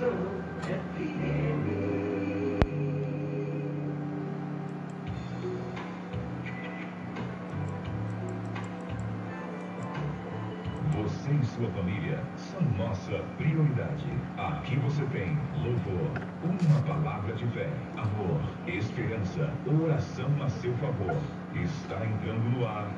[0.00, 0.08] Você
[11.30, 14.06] e sua família são nossa prioridade.
[14.38, 16.10] Aqui você tem louvor,
[16.44, 21.14] uma palavra de fé, amor, esperança, oração a seu favor.
[21.54, 22.88] Está entrando no ar.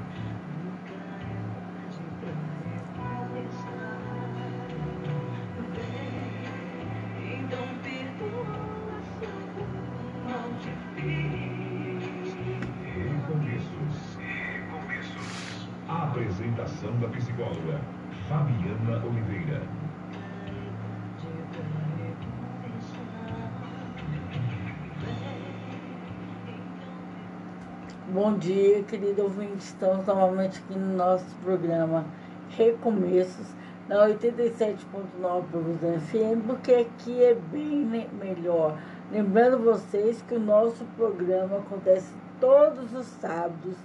[28.13, 29.65] Bom dia, querido ouvinte.
[29.65, 32.05] Estamos novamente aqui no nosso programa
[32.51, 33.47] Recomeços,
[33.89, 38.77] na 87.9 Produção FM, porque aqui é bem me- melhor.
[39.11, 43.77] Lembrando vocês que o nosso programa acontece todos os sábados,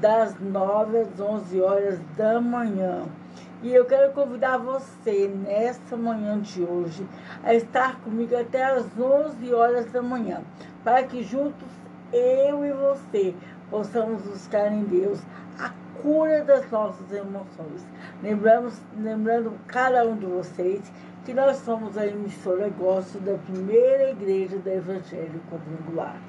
[0.00, 3.02] das 9 às 11 horas da manhã.
[3.64, 7.04] E eu quero convidar você, nessa manhã de hoje,
[7.42, 10.40] a estar comigo até às 11 horas da manhã,
[10.84, 11.68] para que juntos
[12.12, 13.34] eu e você
[13.72, 15.18] possamos buscar em Deus
[15.58, 17.84] a cura das nossas emoções.
[18.22, 20.92] Lembramos, lembrando cada um de vocês
[21.24, 26.20] que nós somos a emissora Gosto da primeira igreja do Evangelho Quadrangular.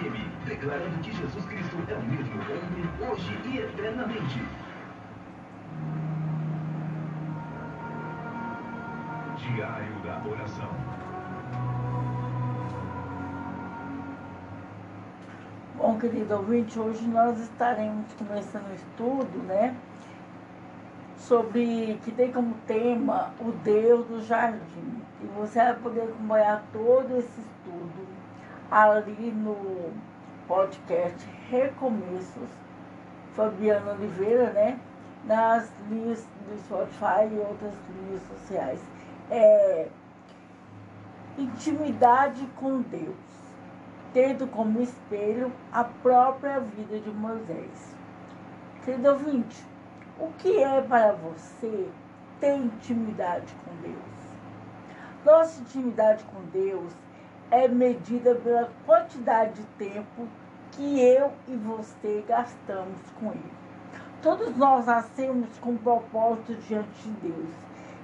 [0.00, 4.42] FM, declarando que Jesus Cristo é o mesmo ontem, hoje e eternamente.
[9.36, 10.70] Diário da Oração.
[15.76, 19.76] Bom, querido ouvinte, hoje nós estaremos começando um estudo, né?
[21.18, 25.02] Sobre que tem como tema o Deus do Jardim.
[25.22, 28.10] E você vai poder acompanhar todo esse estudo
[28.70, 29.69] ali no
[30.50, 32.50] podcast Recomeços,
[33.36, 34.80] Fabiano Oliveira, né?
[35.24, 38.80] Nas linhas do Spotify e outras linhas sociais.
[39.30, 39.86] É,
[41.38, 43.14] intimidade com Deus,
[44.12, 47.94] tendo como espelho a própria vida de Moisés.
[48.84, 49.64] Querido ouvinte,
[50.18, 51.88] o que é para você
[52.40, 53.94] ter intimidade com Deus?
[55.24, 56.92] Nossa intimidade com Deus
[57.50, 60.28] é medida pela quantidade de tempo
[60.72, 63.52] que eu e você gastamos com Ele.
[64.22, 67.50] Todos nós nascemos com um propósito diante de Deus.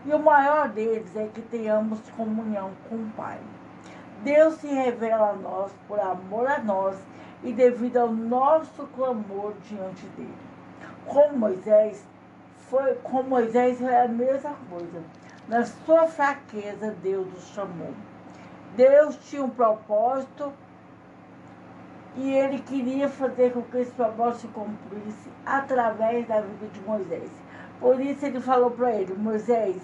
[0.05, 3.39] E o maior deles é que tenhamos comunhão com o Pai.
[4.23, 6.97] Deus se revela a nós por amor a nós
[7.45, 10.35] e devido ao nosso clamor diante dele.
[11.05, 12.05] Com Moisés,
[12.71, 15.03] foi, com Moisés foi a mesma coisa.
[15.49, 17.93] Na sua fraqueza, Deus o chamou.
[18.77, 20.53] Deus tinha um propósito
[22.15, 27.31] e ele queria fazer com que esse propósito se cumprisse através da vida de Moisés.
[27.81, 29.77] Por isso ele falou para ele, Moisés,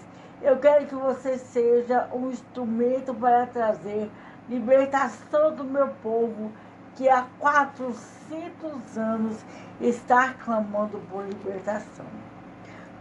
[0.43, 4.11] eu quero que você seja um instrumento para trazer
[4.49, 6.53] libertação do meu povo,
[6.95, 9.43] que há 400 anos
[9.81, 12.07] está clamando por libertação.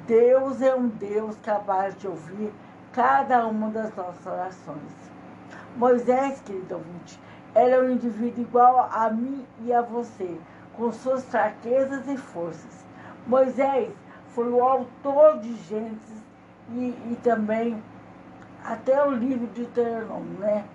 [0.07, 2.53] Deus é um Deus capaz de ouvir
[2.93, 5.11] cada uma das nossas orações.
[5.75, 7.20] Moisés, querido ouvinte,
[7.56, 10.38] era um indivíduo igual a mim e a você,
[10.75, 12.86] com suas fraquezas e forças.
[13.25, 13.92] Moisés
[14.30, 16.24] foi o autor de Gênesis
[16.72, 17.82] e, e também
[18.63, 20.66] até o livro de Deuteronômio, né?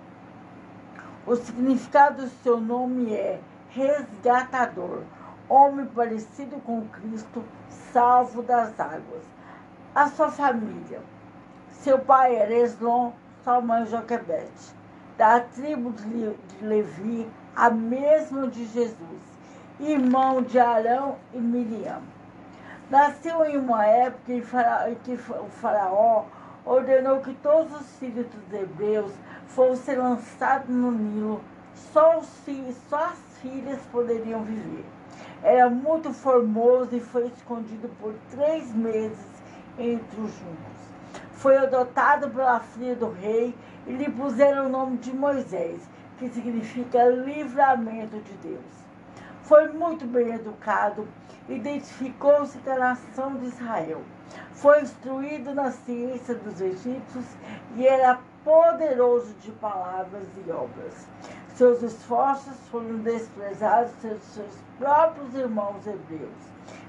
[1.25, 3.39] O significado do seu nome é
[3.69, 5.03] resgatador,
[5.49, 7.43] homem parecido com Cristo,
[7.91, 9.23] salvo das águas.
[9.93, 11.01] A sua família.
[11.71, 13.11] Seu pai era Eslon,
[13.43, 14.76] sua mãe Joquebede,
[15.17, 19.21] da tribo de Levi, a mesma de Jesus,
[19.79, 22.01] irmão de Arão e Miriam.
[22.89, 26.25] Nasceu em uma época em que o faraó
[26.63, 29.11] ordenou que todos os filhos dos hebreus
[29.47, 31.41] fossem lançados no Nilo,
[31.73, 34.85] só, os filhos, só as filhas poderiam viver.
[35.43, 39.25] Era muito formoso e foi escondido por três meses
[39.77, 40.77] entre os juncos.
[41.33, 43.53] Foi adotado pela filha do rei
[43.87, 45.81] e lhe puseram o nome de Moisés,
[46.19, 48.87] que significa livramento de Deus.
[49.43, 51.07] Foi muito bem educado,
[51.47, 54.01] identificou-se com a nação de Israel.
[54.51, 57.25] Foi instruído na ciência dos egípcios
[57.75, 61.07] e era poderoso de palavras e obras.
[61.55, 66.29] Seus esforços foram desprezados pelos seus próprios irmãos hebreus.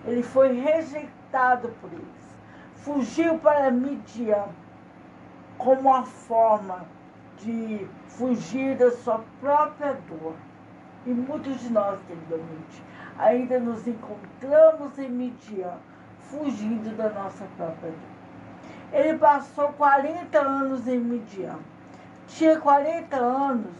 [0.04, 2.28] Ele foi rejeitado por eles.
[2.76, 4.46] Fugiu para Midian
[5.58, 6.86] como uma forma
[7.38, 10.34] de fugir da sua própria dor.
[11.04, 12.40] E muitos de nós, querido
[13.18, 15.74] ainda nos encontramos em Midian,
[16.20, 18.18] fugindo da nossa própria dor.
[18.92, 21.58] Ele passou 40 anos em Midian.
[22.28, 23.72] Tinha 40 anos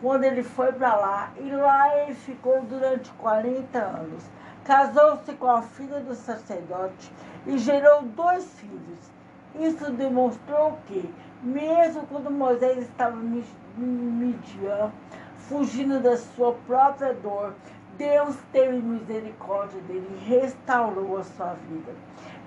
[0.00, 4.24] quando ele foi para lá e lá ele ficou durante 40 anos.
[4.64, 7.12] Casou-se com a filha do sacerdote
[7.46, 9.13] e gerou dois filhos.
[9.58, 11.08] Isso demonstrou que,
[11.42, 13.44] mesmo quando Moisés estava em
[13.78, 14.90] Midian,
[15.36, 17.54] fugindo da sua própria dor,
[17.96, 21.92] Deus teve misericórdia dele e restaurou a sua vida.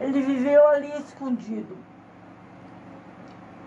[0.01, 1.77] Ele viveu ali escondido.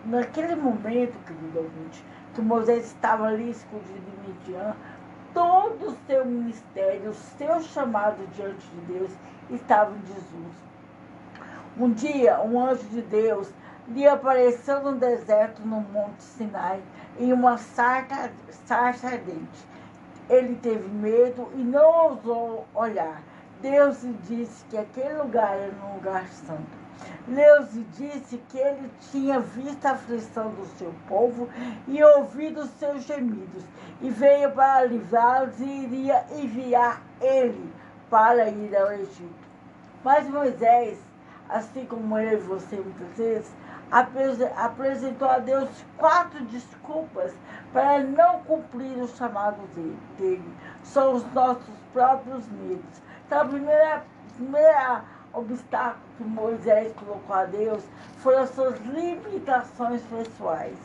[0.04, 2.04] Naquele momento, querido ouvinte,
[2.34, 4.74] que Moisés estava ali escondido em Midian,
[5.32, 9.10] todo o seu ministério, o seu chamado diante de Deus
[9.50, 10.70] estava em Jesus.
[11.78, 13.48] Um dia, um anjo de Deus
[13.88, 16.80] lhe apareceu no deserto, no Monte Sinai,
[17.18, 18.30] em uma sarça,
[18.66, 19.68] sarça ardente.
[20.28, 23.22] Ele teve medo e não ousou olhar.
[23.60, 26.80] Deus lhe disse que aquele lugar era um lugar santo.
[27.26, 31.48] Deus lhe disse que ele tinha visto a aflição do seu povo
[31.86, 33.64] e ouvido os seus gemidos,
[34.00, 37.72] e veio para livrá-los e iria enviar ele
[38.08, 39.48] para ir ao Egito.
[40.02, 40.98] Mas Moisés,
[41.50, 43.50] assim como eu e você muitas vezes,
[43.90, 47.32] apres- apresentou a Deus quatro desculpas
[47.72, 49.60] para não cumprir o chamado
[50.18, 50.54] dele.
[50.82, 53.02] São os nossos próprios medos.
[53.26, 54.02] Então, a primeira,
[54.36, 57.82] primeira obstáculo que Moisés colocou a Deus
[58.18, 60.78] foram as suas limitações pessoais.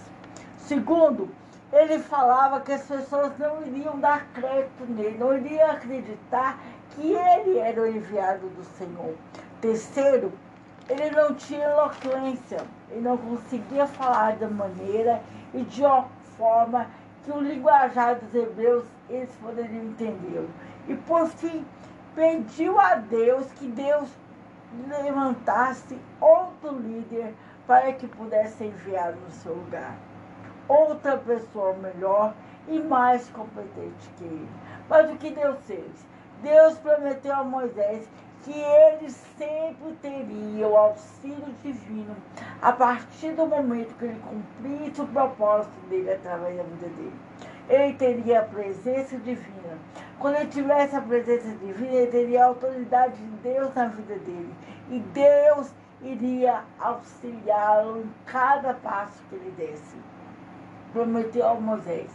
[0.57, 1.29] Segundo,
[1.73, 6.57] ele falava que as pessoas não iriam dar crédito nele, não iriam acreditar
[6.91, 9.15] que ele era o enviado do Senhor.
[9.61, 10.31] Terceiro,
[10.89, 15.21] ele não tinha eloquência, ele não conseguia falar da maneira
[15.53, 16.87] e de uma forma
[17.23, 20.47] que o linguajar dos hebreus eles poderiam entender.
[20.87, 21.65] E por fim,
[22.13, 24.09] pediu a Deus que Deus
[24.87, 27.33] levantasse outro líder
[27.65, 29.95] para que pudesse enviar no seu lugar.
[30.67, 32.33] Outra pessoa melhor
[32.67, 34.49] e mais competente que ele.
[34.89, 36.05] Mas o que Deus fez?
[36.41, 38.07] Deus prometeu a Moisés
[38.45, 42.15] que ele sempre teria o auxílio divino
[42.61, 47.13] a partir do momento que ele cumprisse o propósito dele através da vida dele.
[47.67, 49.79] Ele teria a presença divina.
[50.19, 54.53] Quando ele tivesse a presença divina, ele teria a autoridade de Deus na vida dele.
[54.91, 55.71] E Deus
[56.03, 59.95] iria auxiliá-lo em cada passo que ele desse.
[60.93, 62.11] Prometeu a Moisés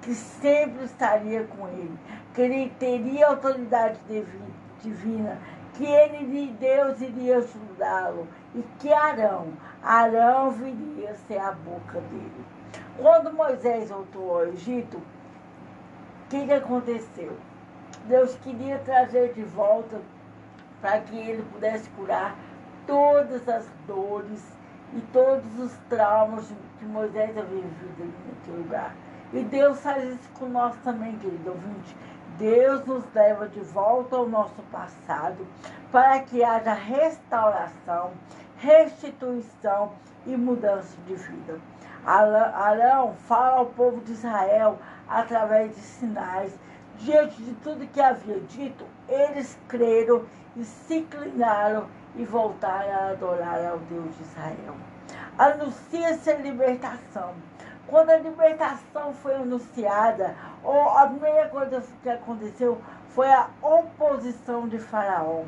[0.00, 1.98] que sempre estaria com ele,
[2.34, 4.28] que ele teria autoridade divi-
[4.82, 5.38] divina,
[5.74, 9.48] que ele, Deus iria ajudá-lo e que Arão,
[9.82, 12.44] Arão viria ser a boca dele.
[12.96, 17.36] Quando Moisés voltou ao Egito, o que, que aconteceu?
[18.06, 20.00] Deus queria trazer de volta
[20.80, 22.36] para que ele pudesse curar
[22.86, 24.42] todas as dores
[24.94, 28.94] e todos os traumas que Moisés havia vivido naquele lugar.
[29.32, 31.96] E Deus faz isso com nós também, querido ouvinte.
[32.38, 35.46] Deus nos leva de volta ao nosso passado
[35.92, 38.10] para que haja restauração,
[38.56, 39.92] restituição
[40.26, 41.60] e mudança de vida.
[42.04, 46.52] Arão fala ao povo de Israel através de sinais.
[46.98, 50.24] Diante de tudo que havia dito, eles creram
[50.56, 51.86] e se inclinaram
[52.16, 54.74] e voltaram a adorar ao Deus de Israel.
[55.38, 57.34] Anuncia-se a libertação.
[57.94, 60.34] Quando a libertação foi anunciada,
[60.96, 62.76] a primeira coisa que aconteceu
[63.10, 65.44] foi a oposição de Faraó.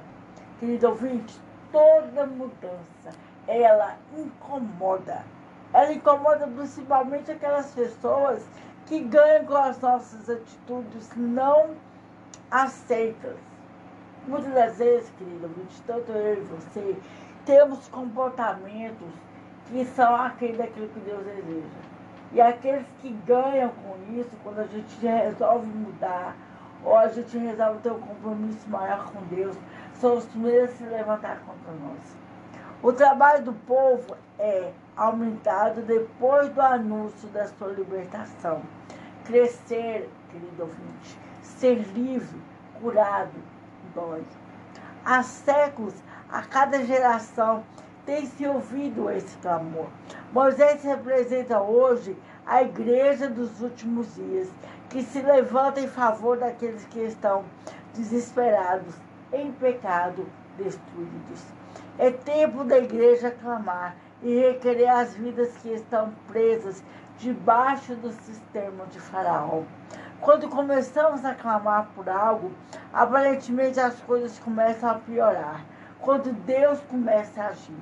[0.60, 1.40] Querido ouvinte,
[1.72, 3.10] toda mudança,
[3.48, 5.24] ela incomoda.
[5.72, 8.46] Ela incomoda principalmente aquelas pessoas
[8.86, 11.74] que ganham com as nossas atitudes não
[12.48, 13.36] aceitas.
[14.28, 16.96] Muitas das vezes, querido ouvinte, tanto eu e você,
[17.44, 19.08] temos comportamentos
[19.66, 21.96] que são aquele daquilo que Deus deseja.
[22.32, 26.36] E aqueles que ganham com isso, quando a gente resolve mudar,
[26.84, 29.56] ou a gente resolve ter um compromisso maior com Deus,
[29.95, 32.17] são os primeiros a se levantar contra nós.
[32.82, 38.62] O trabalho do povo é aumentado depois do anúncio da sua libertação.
[39.25, 42.41] Crescer, querido ouvinte, ser livre,
[42.80, 43.32] curado,
[43.95, 44.23] dói.
[45.04, 45.95] Há séculos,
[46.30, 47.65] a cada geração,
[48.06, 49.88] tem se ouvido esse clamor.
[50.32, 52.16] Moisés representa hoje
[52.47, 54.49] a igreja dos últimos dias,
[54.88, 57.45] que se levanta em favor daqueles que estão
[57.92, 58.95] desesperados,
[59.32, 60.25] em pecado,
[60.56, 61.42] destruídos.
[61.99, 66.82] É tempo da igreja clamar e requerer as vidas que estão presas
[67.19, 69.62] debaixo do sistema de Faraó.
[70.21, 72.52] Quando começamos a clamar por algo,
[72.92, 75.64] aparentemente as coisas começam a piorar.
[76.00, 77.76] Quando Deus começa a agir,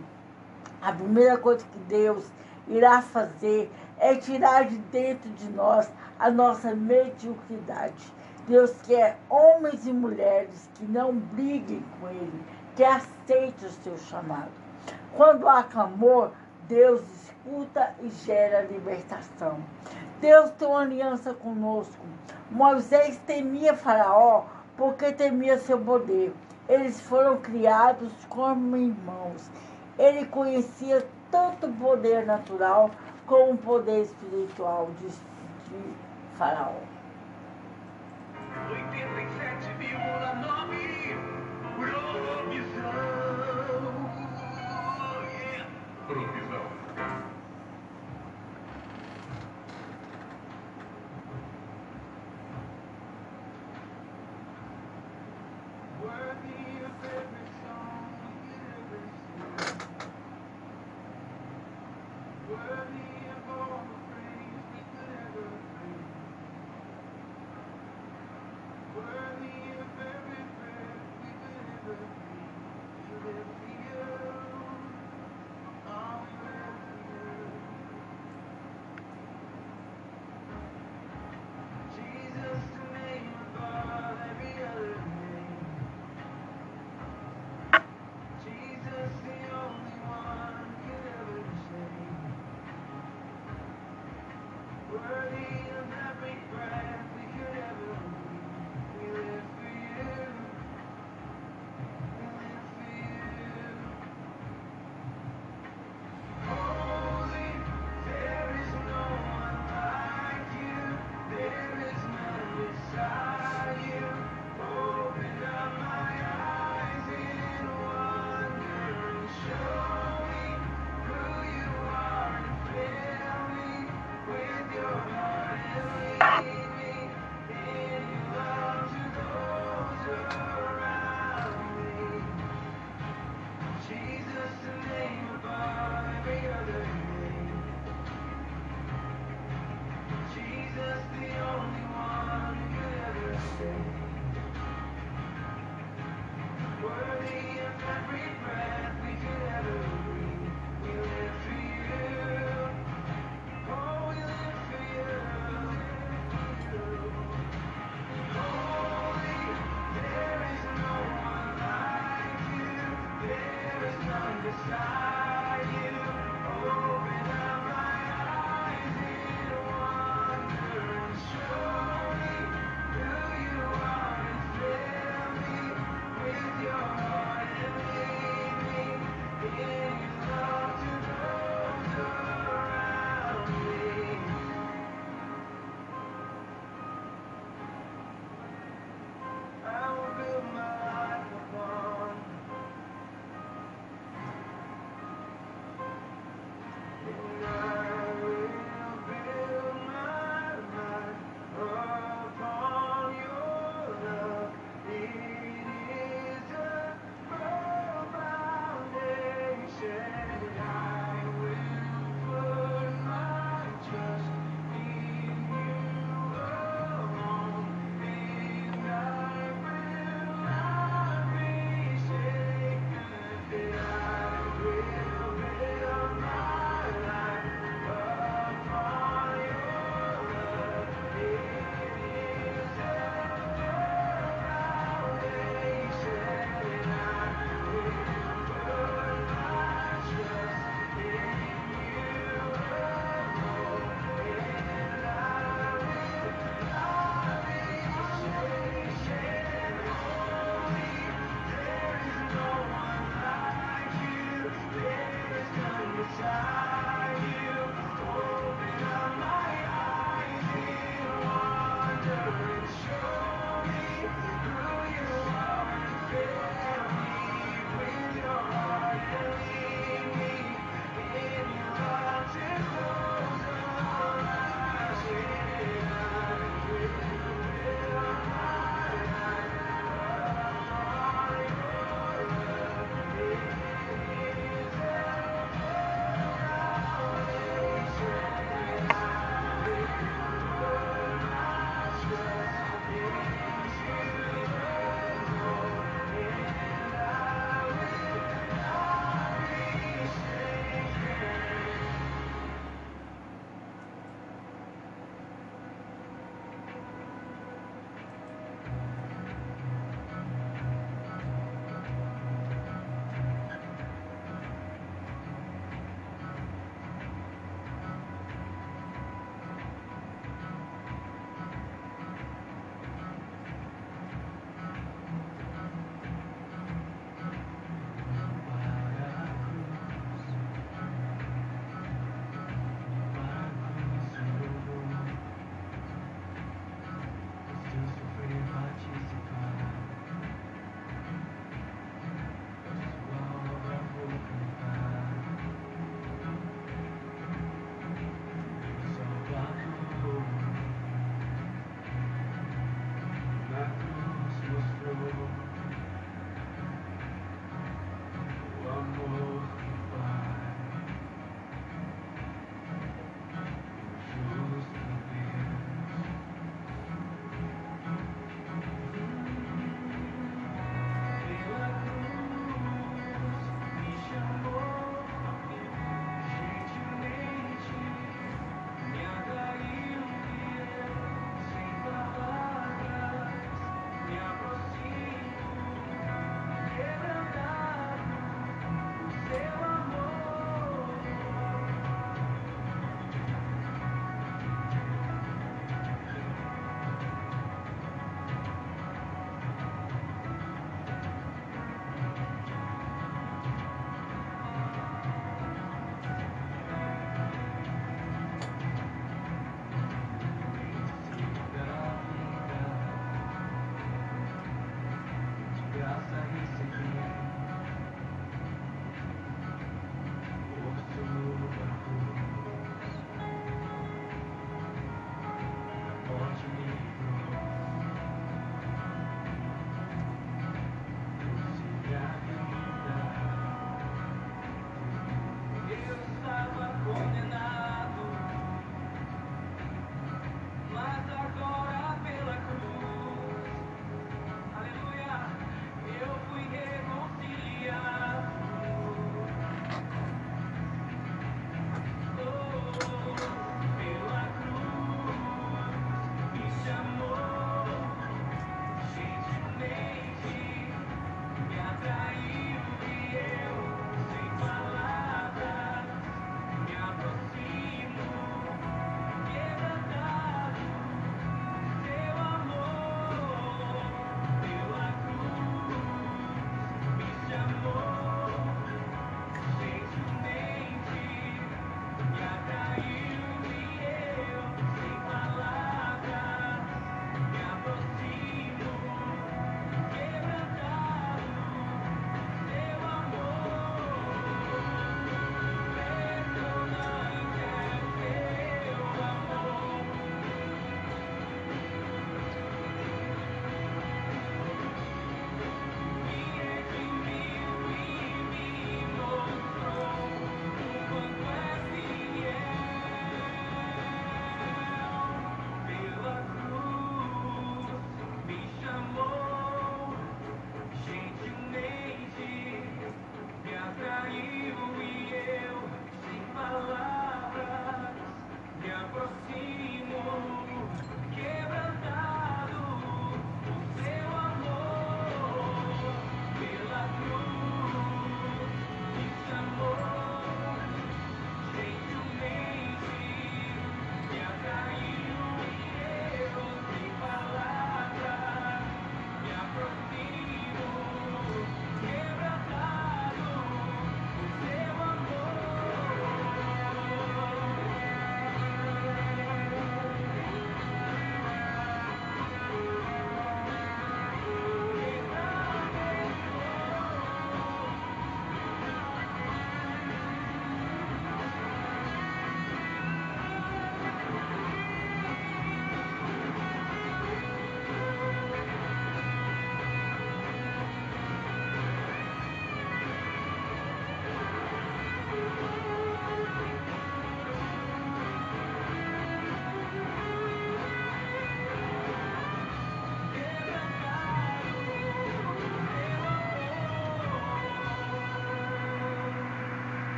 [0.85, 2.25] a primeira coisa que Deus
[2.69, 8.13] irá fazer é tirar de dentro de nós a nossa mediocridade.
[8.47, 12.45] Deus quer homens e mulheres que não briguem com Ele,
[12.77, 14.51] que aceitem o seu chamado.
[15.17, 16.33] Quando há clamor,
[16.69, 19.59] Deus escuta e gera libertação.
[20.21, 22.05] Deus tem uma aliança conosco.
[22.51, 24.45] Moisés temia Faraó
[24.77, 26.35] porque temia seu poder.
[26.69, 29.51] Eles foram criados como irmãos.
[29.99, 32.91] Ele conhecia tanto o poder natural
[33.27, 35.95] como o poder espiritual de, de
[36.37, 36.75] Faraó.
[38.69, 41.35] 87,9
[46.07, 46.44] Provisão.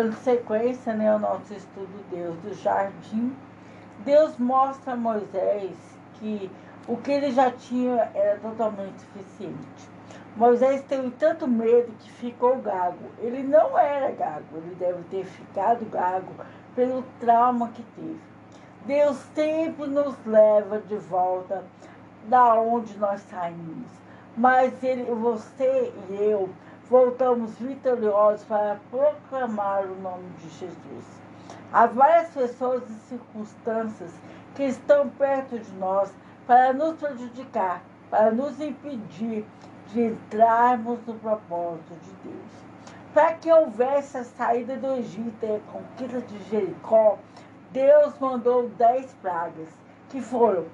[0.00, 3.36] Dando sequência né, ao nosso estudo Deus do Jardim,
[4.02, 5.76] Deus mostra a Moisés
[6.14, 6.50] que
[6.88, 9.90] o que ele já tinha era totalmente suficiente.
[10.34, 13.10] Moisés teve tanto medo que ficou gago.
[13.18, 16.32] Ele não era gago, ele deve ter ficado gago
[16.74, 18.20] pelo trauma que teve.
[18.86, 21.62] Deus sempre nos leva de volta
[22.24, 23.90] da onde nós saímos.
[24.34, 26.48] Mas ele, você e eu
[26.90, 31.20] voltamos vitoriosos para proclamar o nome de Jesus.
[31.72, 34.12] Há várias pessoas e circunstâncias
[34.56, 36.12] que estão perto de nós
[36.48, 39.46] para nos prejudicar, para nos impedir
[39.86, 42.50] de entrarmos no propósito de Deus.
[43.14, 47.18] Para que houvesse a saída do Egito e a conquista de Jericó,
[47.70, 49.68] Deus mandou dez pragas,
[50.08, 50.64] que foram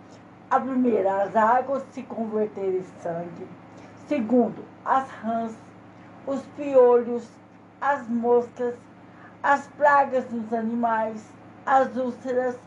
[0.50, 3.46] a primeira, as águas se converterem em sangue.
[4.08, 5.65] Segundo, as rãs,
[6.26, 7.28] os piolhos,
[7.80, 8.74] as moscas,
[9.42, 11.24] as pragas dos animais,
[11.64, 12.58] as úlceras,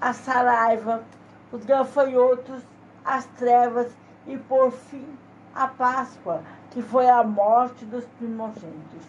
[0.00, 1.04] a saraiva,
[1.52, 2.62] os gafanhotos,
[3.04, 3.92] as trevas
[4.26, 5.06] e, por fim,
[5.54, 9.06] a Páscoa, que foi a morte dos primogênitos.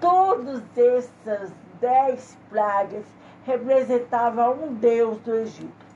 [0.00, 3.04] Todas essas dez pragas
[3.44, 5.86] representavam um deus do Egito.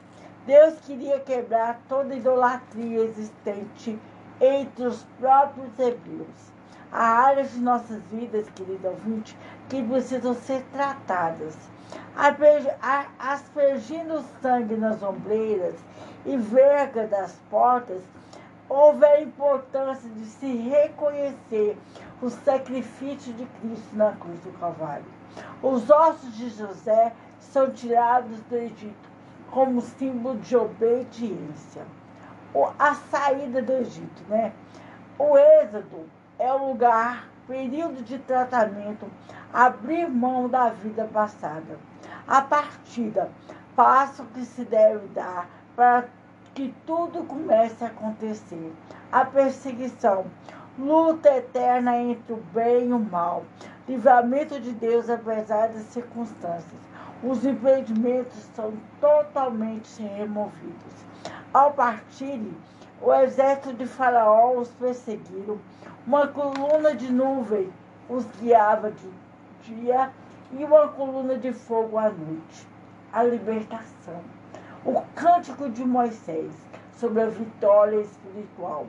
[0.45, 3.97] Deus queria quebrar toda idolatria existente
[4.41, 6.52] entre os próprios hebreus.
[6.93, 9.35] Há áreas de nossas vidas, querido ouvinte,
[9.71, 11.57] que precisam ser tratadas.
[13.19, 15.75] Aspergindo sangue nas ombreiras
[16.27, 18.03] e verga das portas,
[18.69, 21.79] houve a importância de se reconhecer
[22.21, 25.07] o sacrifício de Cristo na cruz do Calvário.
[25.63, 29.11] Os ossos de José são tirados do Egito
[29.51, 31.87] como símbolo de obediência.
[32.79, 34.53] A saída do Egito, né?
[35.19, 36.05] O êxodo
[36.43, 39.07] é o lugar, período de tratamento,
[39.53, 41.79] abrir mão da vida passada.
[42.27, 43.31] A partida,
[43.77, 46.07] passo que se deve dar para
[46.53, 48.73] que tudo comece a acontecer.
[49.13, 50.27] A perseguição,
[50.77, 53.45] luta eterna entre o bem e o mal,
[53.89, 56.83] livramento de Deus apesar das circunstâncias.
[57.23, 61.05] Os impedimentos são totalmente removidos.
[61.55, 62.53] Ao partirem,
[63.03, 65.59] o exército de Faraó os perseguiram.
[66.07, 67.73] Uma coluna de nuvem
[68.09, 69.11] os guiava de
[69.63, 70.11] dia
[70.53, 72.69] e uma coluna de fogo à noite.
[73.13, 74.21] A libertação.
[74.85, 76.53] O cântico de Moisés
[76.95, 78.87] sobre a vitória espiritual.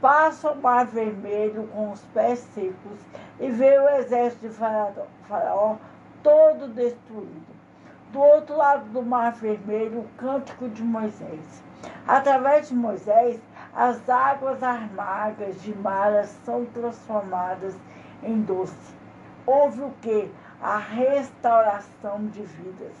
[0.00, 3.00] Passa o mar vermelho com os pés secos
[3.40, 5.76] e vê o exército de Faraó
[6.22, 7.56] todo destruído.
[8.12, 11.62] Do outro lado do mar vermelho, o cântico de Moisés.
[12.06, 13.40] Através de Moisés,
[13.76, 17.74] as águas amargas de Mara são transformadas
[18.22, 18.94] em doce.
[19.44, 20.30] Houve o que?
[20.62, 22.94] A restauração de vidas.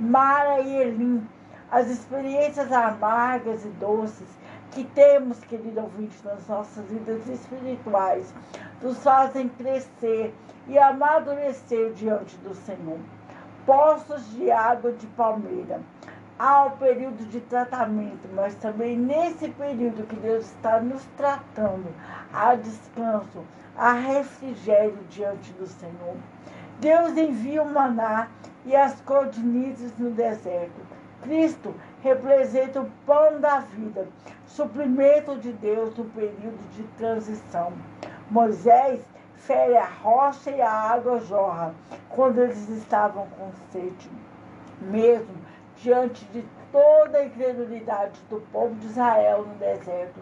[0.00, 1.24] Mara e Elim,
[1.70, 4.26] as experiências amargas e doces
[4.72, 8.34] que temos, querido ouvinte, nas nossas vidas espirituais,
[8.82, 10.34] nos fazem crescer
[10.66, 12.98] e amadurecer diante do Senhor.
[13.64, 15.80] Poços de água de palmeira.
[16.38, 21.86] Há período de tratamento, mas também nesse período que Deus está nos tratando,
[22.30, 23.42] há descanso,
[23.74, 26.16] há refrigério diante do Senhor.
[26.78, 28.28] Deus envia o maná
[28.66, 30.78] e as cordinizes no deserto.
[31.22, 34.06] Cristo representa o pão da vida,
[34.46, 37.72] suprimento de Deus no período de transição.
[38.30, 39.00] Moisés
[39.36, 41.74] fere a rocha e a água jorra
[42.10, 44.10] quando eles estavam com sede.
[44.82, 45.45] Mesmo
[45.76, 50.20] diante de toda a incredulidade do povo de Israel no deserto,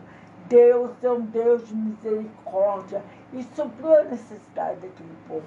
[0.49, 5.47] Deus é um Deus de misericórdia e supriu a necessidade daquele povo.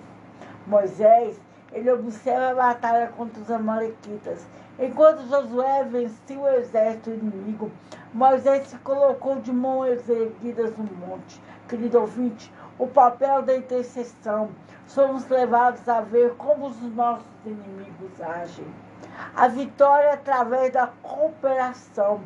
[0.65, 1.39] Moisés,
[1.71, 4.45] ele observa a batalha contra os amalequitas.
[4.79, 7.71] Enquanto Josué vencia o exército inimigo,
[8.13, 11.41] Moisés se colocou de mãos erguidas no monte.
[11.67, 14.49] Querido ouvinte, o papel da intercessão.
[14.87, 18.65] Somos levados a ver como os nossos inimigos agem.
[19.36, 22.21] A vitória através da cooperação.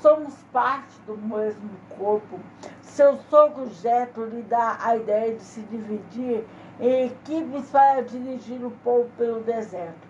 [0.00, 2.38] Somos parte do mesmo corpo.
[2.82, 6.46] Seu sogro Jetro lhe dá a ideia de se dividir
[6.80, 10.06] em equipes para dirigir o povo pelo deserto,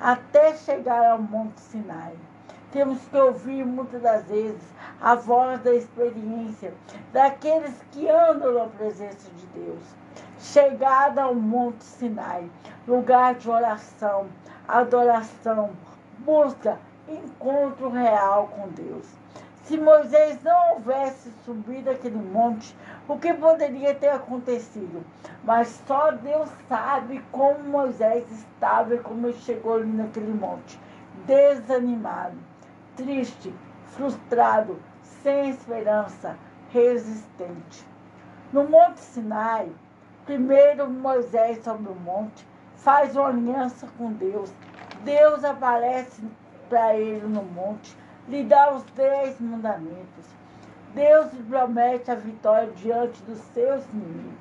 [0.00, 2.14] até chegar ao Monte Sinai.
[2.70, 4.62] Temos que ouvir muitas das vezes
[5.00, 6.72] a voz da experiência
[7.12, 9.82] daqueles que andam na presença de Deus.
[10.38, 12.50] Chegada ao Monte Sinai,
[12.88, 14.26] lugar de oração,
[14.72, 15.70] adoração,
[16.20, 19.06] busca, encontro real com Deus.
[19.64, 22.74] Se Moisés não houvesse subido aquele monte,
[23.06, 25.04] o que poderia ter acontecido?
[25.44, 30.80] Mas só Deus sabe como Moisés estava e como ele chegou ali naquele monte.
[31.26, 32.36] Desanimado,
[32.96, 33.54] triste,
[33.88, 34.80] frustrado,
[35.22, 36.34] sem esperança,
[36.70, 37.86] resistente.
[38.52, 39.70] No Monte Sinai,
[40.24, 42.44] primeiro Moisés sobre o monte
[42.82, 44.52] faz uma aliança com Deus.
[45.04, 46.22] Deus aparece
[46.68, 47.96] para ele no monte,
[48.28, 50.26] lhe dá os dez mandamentos.
[50.94, 54.36] Deus lhe promete a vitória diante dos seus inimigos.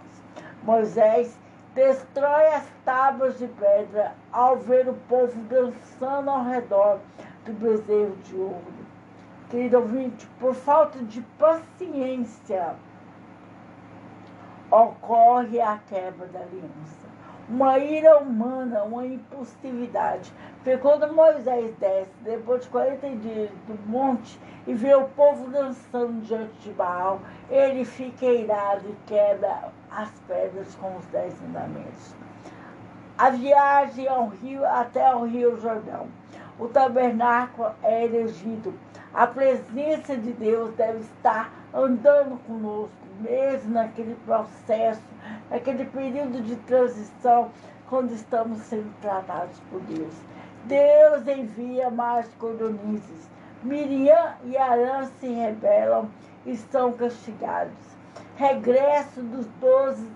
[0.63, 1.37] Moisés
[1.73, 6.99] destrói as tábuas de pedra ao ver o povo dançando ao redor
[7.45, 8.81] do bezerro de ouro.
[9.49, 12.75] Querido ouvinte, por falta de paciência,
[14.69, 17.11] ocorre a quebra da aliança.
[17.49, 20.31] Uma ira humana, uma impulsividade.
[20.63, 26.21] Porque quando Moisés desce, depois de 40 dias do monte, e vê o povo dançando
[26.21, 27.19] diante de Baal,
[27.49, 32.15] ele fica irado e quebra as pedras com os dez mandamentos.
[33.17, 36.07] A viagem ao rio até o rio Jordão.
[36.59, 38.73] O tabernáculo é erigido.
[39.13, 45.01] A presença de Deus deve estar andando conosco, mesmo naquele processo,
[45.51, 47.51] naquele período de transição,
[47.89, 50.13] quando estamos sendo tratados por Deus.
[50.63, 53.29] Deus envia mais cordonizes.
[53.61, 56.09] Miriam e Arã se rebelam
[56.45, 57.73] e são castigados.
[58.37, 60.07] Regresso dos doze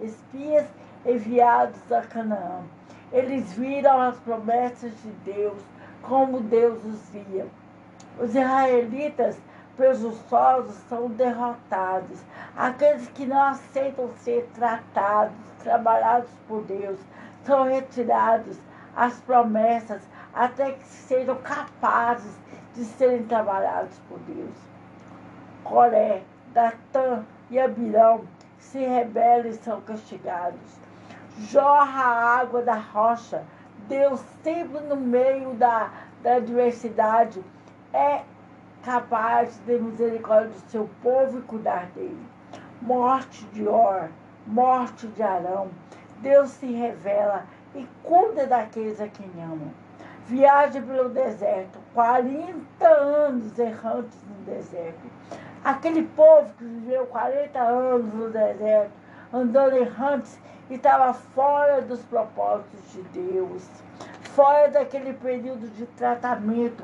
[0.00, 0.66] espias
[1.06, 2.60] enviados a Canaã.
[3.12, 5.58] Eles viram as promessas de Deus,
[6.02, 7.46] como Deus os via.
[8.20, 9.38] Os israelitas
[9.76, 12.20] presunçosos são derrotados.
[12.56, 16.98] Aqueles que não aceitam ser tratados, trabalhados por Deus,
[17.44, 18.56] são retirados
[18.94, 20.02] as promessas
[20.34, 22.32] até que sejam capazes
[22.74, 24.54] de serem trabalhados por Deus.
[25.64, 28.24] Coré, Datã e Abirão
[28.58, 30.60] se rebelam e são castigados.
[31.38, 33.44] Jorra a água da rocha.
[33.88, 35.90] Deus sempre no meio da,
[36.22, 37.42] da adversidade
[37.92, 38.22] é
[38.82, 42.26] capaz de ter misericórdia do seu povo e cuidar dele.
[42.80, 44.08] Morte de Or,
[44.46, 45.70] morte de Arão.
[46.18, 49.72] Deus se revela e cuida daqueles a quem amam.
[50.26, 55.00] Viagem pelo deserto, 40 anos errantes no deserto.
[55.64, 58.92] Aquele povo que viveu 40 anos no deserto,
[59.32, 60.38] andando errantes,
[60.70, 63.68] estava fora dos propósitos de Deus,
[64.34, 66.82] fora daquele período de tratamento,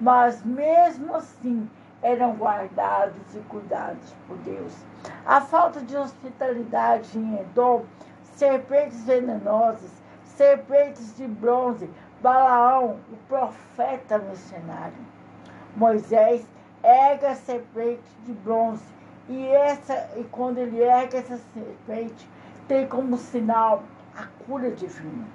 [0.00, 1.68] mas mesmo assim
[2.02, 4.74] eram guardados e cuidados por Deus.
[5.26, 7.84] A falta de hospitalidade em Edom,
[8.36, 9.90] serpentes venenosas,
[10.24, 11.90] serpentes de bronze,
[12.22, 14.94] Balaão, o profeta missionário.
[15.76, 16.46] Moisés
[16.82, 18.82] ergue a serpente de bronze
[19.28, 22.28] e, essa, e quando ele ergue essa serpente,
[22.66, 23.82] tem como sinal
[24.16, 25.26] a cura divina.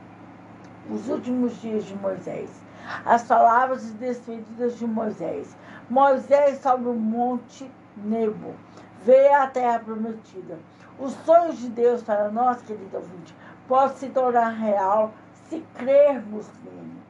[0.89, 2.64] Os últimos dias de Moisés.
[3.05, 5.55] As palavras despedidas de Moisés.
[5.89, 8.53] Moisés sobre o monte Nebo.
[9.03, 10.57] Vê a terra prometida.
[10.99, 13.35] Os sonhos de Deus para nós, querido ouvinte,
[13.67, 15.11] pode se tornar real
[15.49, 17.01] se crermos nele.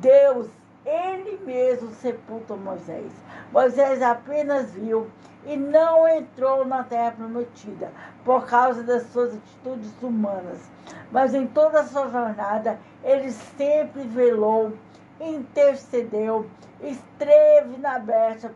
[0.00, 0.48] Deus,
[0.84, 3.12] ele mesmo sepultou Moisés.
[3.52, 5.10] Moisés apenas viu
[5.46, 7.90] e não entrou na terra prometida
[8.24, 10.58] por causa das suas atitudes humanas.
[11.10, 14.72] Mas em toda a sua jornada, ele sempre velou,
[15.20, 16.46] intercedeu,
[16.80, 18.50] esteve na brecha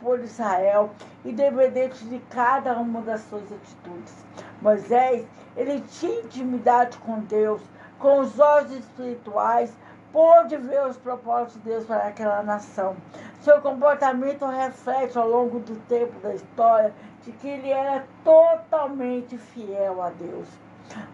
[0.00, 0.90] por Israel,
[1.24, 4.14] independente de cada uma das suas atitudes.
[4.62, 5.26] Moisés,
[5.56, 7.60] ele tinha intimidade com Deus,
[7.98, 9.72] com os olhos espirituais,
[10.12, 12.96] pôde ver os propósitos de Deus para aquela nação.
[13.40, 16.92] Seu comportamento reflete ao longo do tempo da história
[17.24, 20.48] de que ele era totalmente fiel a Deus.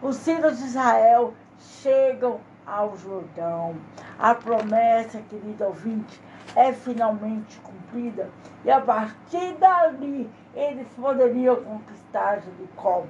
[0.02, 3.76] Os filhos de Israel chegam ao Jordão.
[4.18, 6.20] A promessa, querido ouvinte,
[6.54, 8.28] é finalmente cumprida.
[8.64, 13.04] E a partir dali, eles poderiam conquistar Jericó.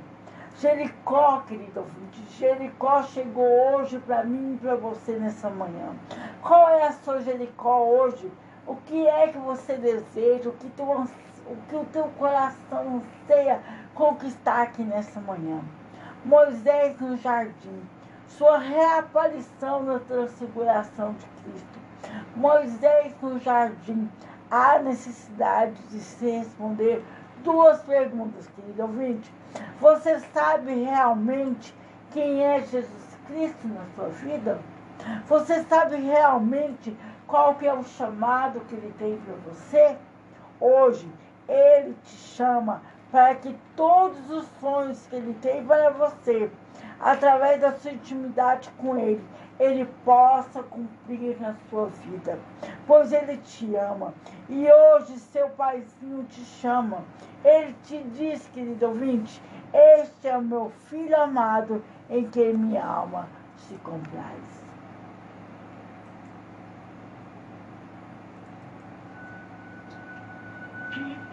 [0.59, 5.95] Jericó, querido ouvinte, Jericó chegou hoje para mim e para você nessa manhã.
[6.43, 8.31] Qual é a sua Jericó hoje?
[8.67, 10.49] O que é que você deseja?
[10.49, 13.61] O que, teu, o, que o teu coração anseia
[13.95, 15.61] conquistar aqui nessa manhã?
[16.25, 17.83] Moisés no jardim,
[18.29, 21.79] sua reaparição na transfiguração de Cristo.
[22.35, 24.11] Moisés no jardim.
[24.51, 27.05] Há necessidade de se responder
[27.43, 29.33] duas perguntas, querido ouvinte.
[29.81, 31.75] Você sabe realmente
[32.13, 34.61] quem é Jesus Cristo na sua vida?
[35.27, 36.97] Você sabe realmente
[37.27, 39.97] qual que é o chamado que ele tem para você?
[40.61, 41.11] Hoje,
[41.49, 46.51] ele te chama para que todos os sonhos que ele tem para você,
[47.01, 49.23] através da sua intimidade com ele,
[49.59, 52.39] ele possa cumprir na sua vida,
[52.87, 54.13] pois ele te ama.
[54.49, 56.99] E hoje seu paizinho te chama.
[57.45, 59.41] Ele te diz, querido ouvinte,
[59.73, 64.67] este é o meu filho amado em quem minha alma se compraz.
[70.93, 71.26] Que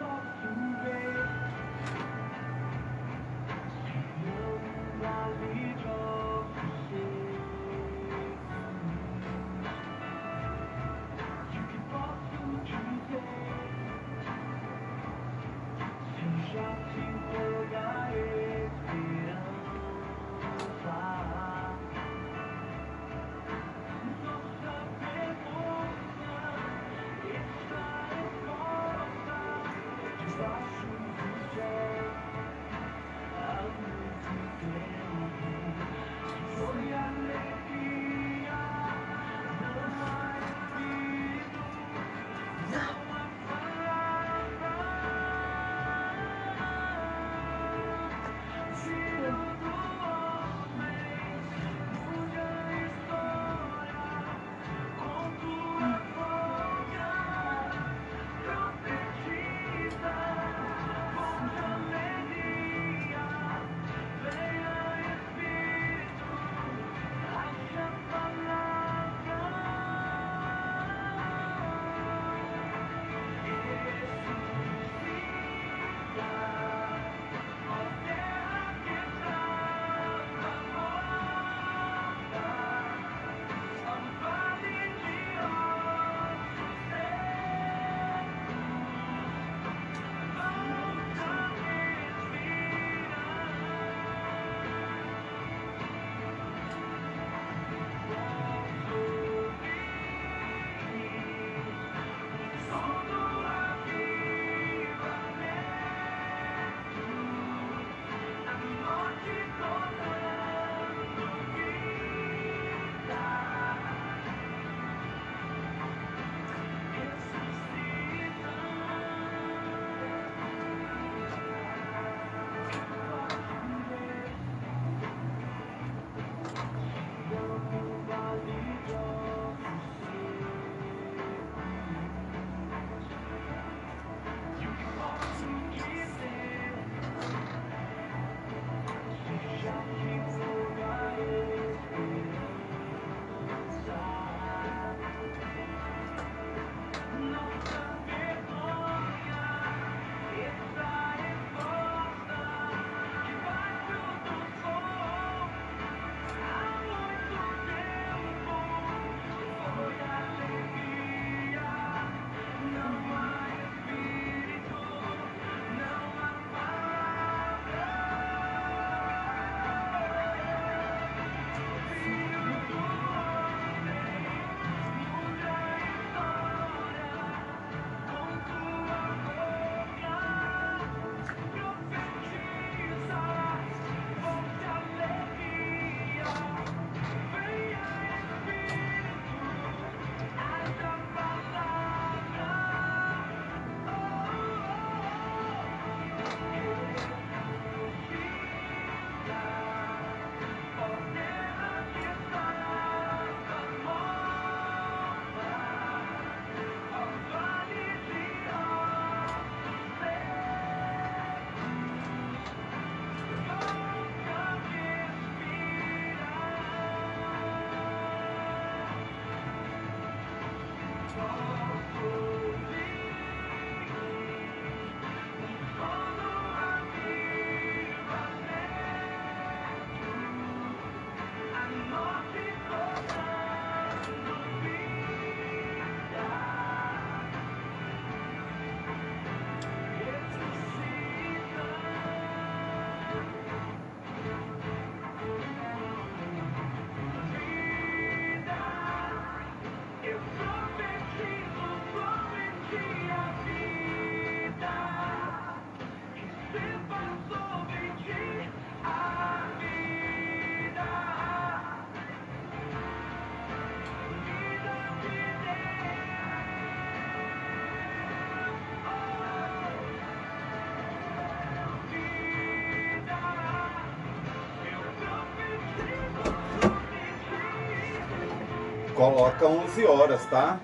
[279.04, 280.58] Coloca 11 horas, tá?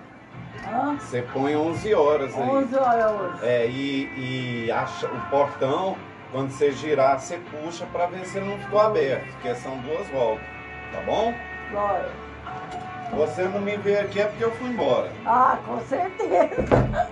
[0.65, 0.95] Hã?
[0.97, 2.49] Você põe 11 horas aí.
[2.49, 3.45] 11 horas hoje.
[3.45, 5.97] É, e, e acha, o portão,
[6.31, 10.07] quando você girar, você puxa pra ver se ele não ficou aberto, porque são duas
[10.07, 10.45] voltas,
[10.93, 11.33] tá bom?
[11.69, 12.09] Glória.
[13.11, 15.11] Você não me vê aqui é porque eu fui embora.
[15.25, 17.08] Ah, com certeza.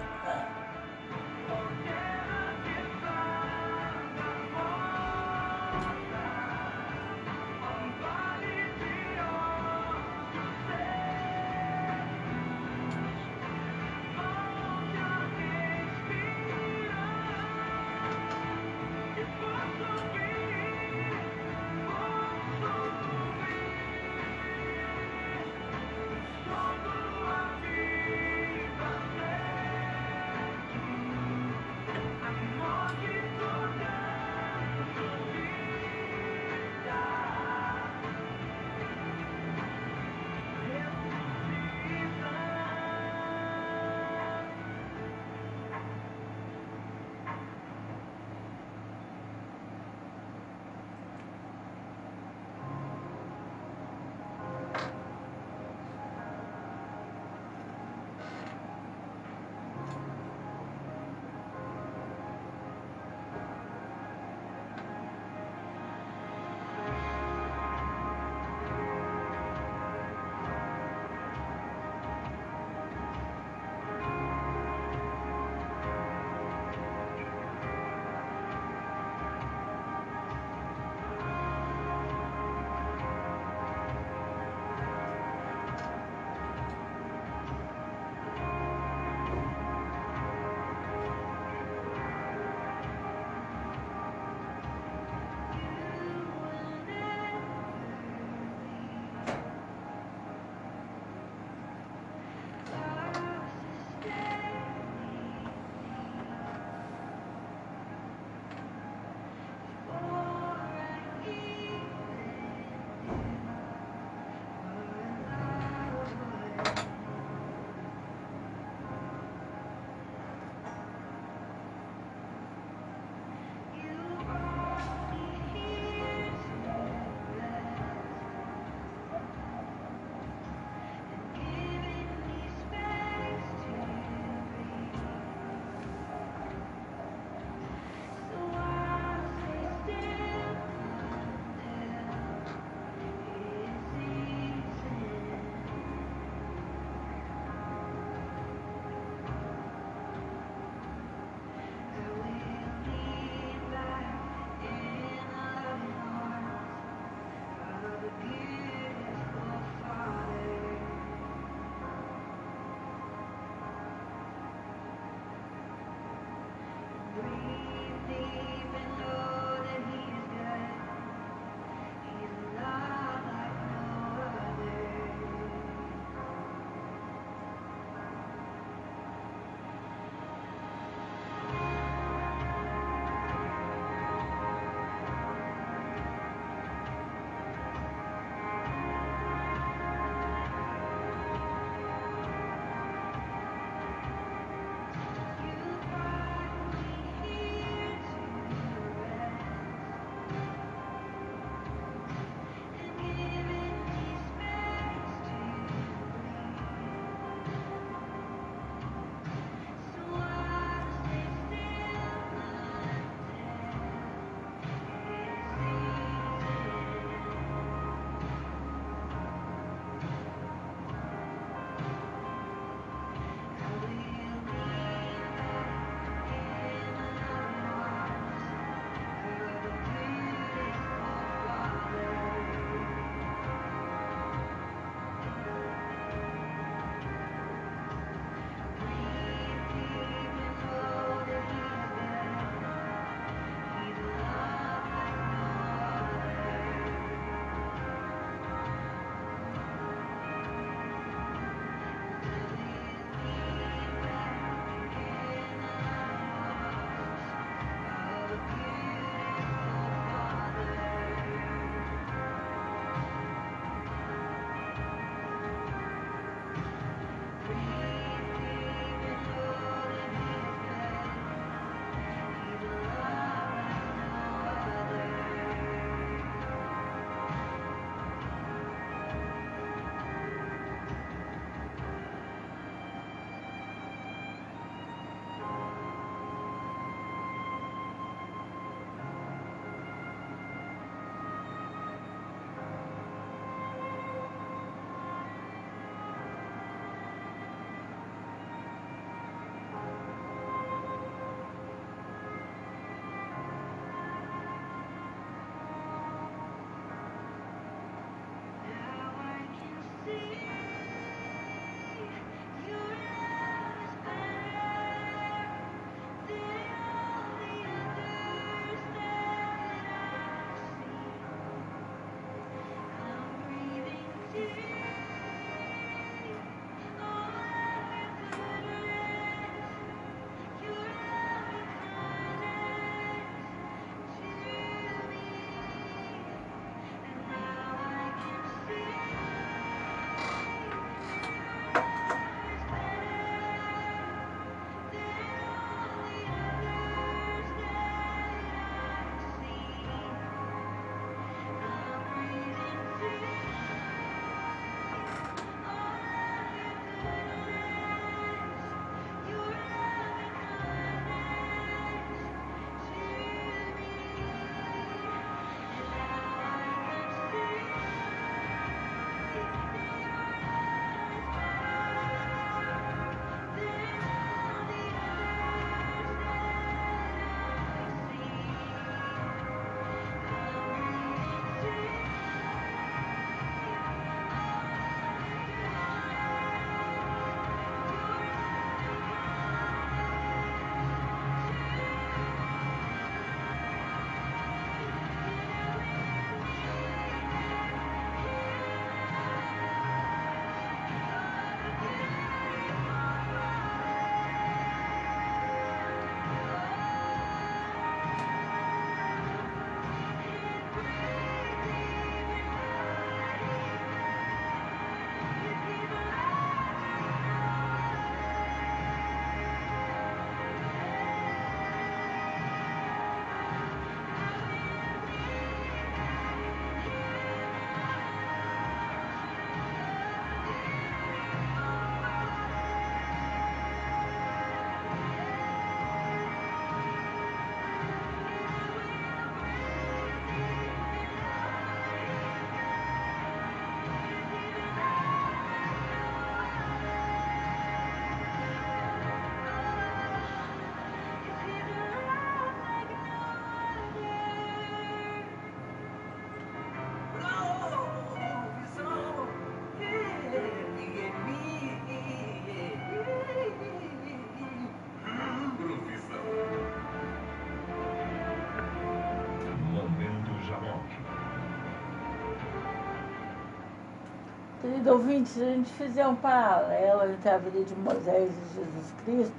[474.87, 478.93] Querido ouvinte, se a gente fizer um paralelo entre a vida de Moisés e Jesus
[479.03, 479.35] Cristo,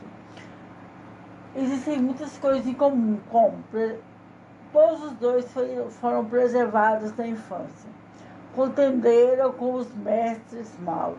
[1.57, 3.57] existem muitas coisas em comum, como
[4.71, 5.47] todos os dois
[6.01, 7.89] foram preservados na infância,
[8.55, 11.17] contenderam com os mestres maus,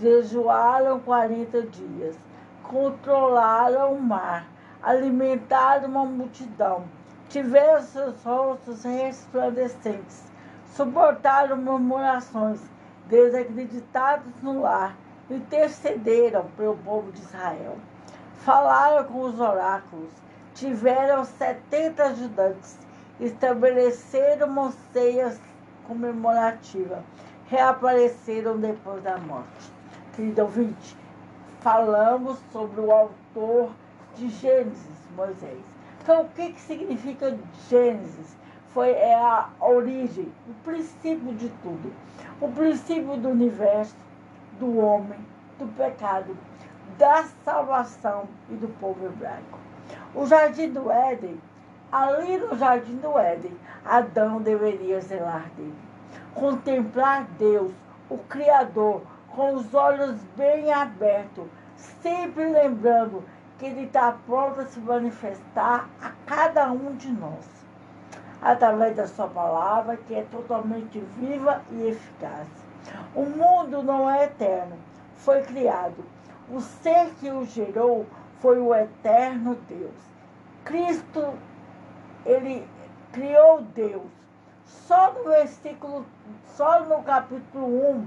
[0.00, 2.16] jejuaram 40 dias,
[2.62, 4.46] controlaram o mar,
[4.80, 6.84] alimentaram uma multidão,
[7.28, 10.22] tiveram seus rostos resplandecentes,
[10.76, 12.60] suportaram murmurações,
[13.06, 14.96] desacreditados no lar,
[15.30, 17.76] intercederam pelo povo de Israel.
[18.38, 20.10] Falaram com os oráculos,
[20.54, 22.78] tiveram setenta ajudantes,
[23.18, 25.34] estabeleceram uma ceia
[25.86, 27.02] comemorativa,
[27.48, 29.72] reapareceram depois da morte.
[30.14, 30.96] Querido ouvinte,
[31.60, 33.70] falamos sobre o autor
[34.14, 35.64] de Gênesis, Moisés.
[36.02, 37.36] Então, o que, que significa
[37.68, 38.36] Gênesis?
[38.74, 41.92] Foi é a origem, o princípio de tudo.
[42.40, 43.94] O princípio do universo,
[44.58, 45.20] do homem,
[45.60, 46.36] do pecado,
[46.98, 49.60] da salvação e do povo hebraico.
[50.12, 51.40] O jardim do Éden,
[51.92, 55.78] ali no jardim do Éden, Adão deveria zelar dele.
[56.34, 57.70] Contemplar Deus,
[58.10, 61.46] o Criador, com os olhos bem abertos,
[62.02, 63.22] sempre lembrando
[63.56, 67.53] que Ele está pronto a se manifestar a cada um de nós,
[68.44, 72.46] através da Sua palavra, que é totalmente viva e eficaz.
[73.14, 74.76] O mundo não é eterno,
[75.16, 76.04] foi criado.
[76.50, 78.04] O ser que o gerou
[78.40, 79.94] foi o eterno Deus.
[80.62, 81.32] Cristo,
[82.26, 82.68] ele
[83.12, 84.10] criou Deus.
[84.66, 86.04] Só no versículo,
[86.54, 88.06] só no capítulo 1,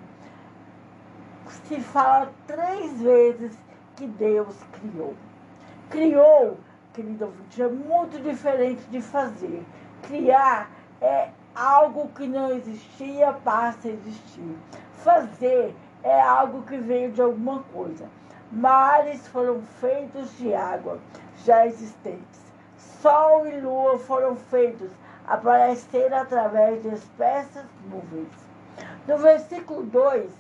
[1.68, 3.58] se fala três vezes
[3.96, 5.16] que Deus criou.
[5.90, 6.58] Criou,
[6.94, 9.66] querido ouvinte, é muito diferente de fazer.
[10.08, 10.70] Criar
[11.02, 14.58] é algo que não existia, passa a existir.
[15.04, 18.10] Fazer é algo que veio de alguma coisa.
[18.50, 20.98] Mares foram feitos de água
[21.44, 22.40] já existentes.
[23.02, 24.90] Sol e lua foram feitos
[25.28, 28.32] aparecer através de espessas nuvens.
[29.06, 30.32] No versículo 2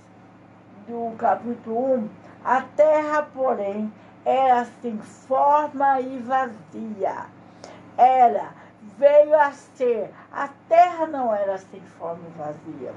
[0.88, 2.10] do capítulo 1,
[2.46, 3.92] a terra, porém,
[4.24, 7.26] era sem forma e vazia.
[7.98, 8.52] Era,
[8.98, 10.12] veio a ser.
[10.32, 12.94] A terra não era sem forma e vazia.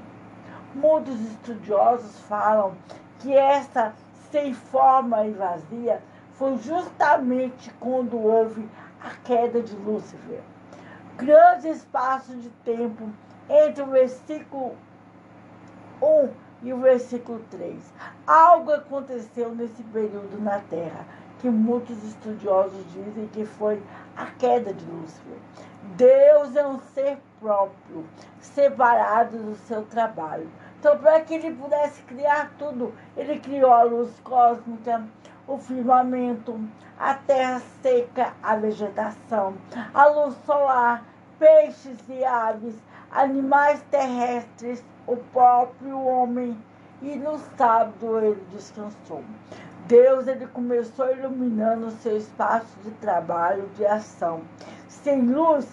[0.73, 2.73] Muitos estudiosos falam
[3.19, 3.93] que essa
[4.31, 6.01] sem forma e vazia
[6.33, 8.67] foi justamente quando houve
[9.03, 10.39] a queda de Lúcifer.
[11.17, 13.09] Grande espaço de tempo
[13.49, 14.75] entre o versículo
[16.01, 16.29] 1
[16.63, 17.77] e o versículo 3.
[18.25, 21.05] Algo aconteceu nesse período na Terra,
[21.41, 23.81] que muitos estudiosos dizem que foi
[24.15, 25.37] a queda de Lúcifer.
[25.97, 28.05] Deus é um ser próprio,
[28.39, 30.47] separado do seu trabalho.
[30.79, 35.03] Então, para que ele pudesse criar tudo, ele criou a luz cósmica,
[35.47, 36.59] o firmamento,
[36.99, 39.55] a terra seca, a vegetação,
[39.93, 41.03] a luz solar,
[41.39, 42.75] peixes e aves,
[43.11, 46.55] animais terrestres, o próprio homem,
[47.01, 49.23] e no sábado ele descansou.
[49.91, 54.39] Deus ele começou iluminando o seu espaço de trabalho, de ação.
[54.87, 55.67] Sem luz,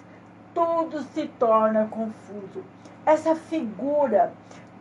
[0.52, 2.64] tudo se torna confuso.
[3.06, 4.32] Essa figura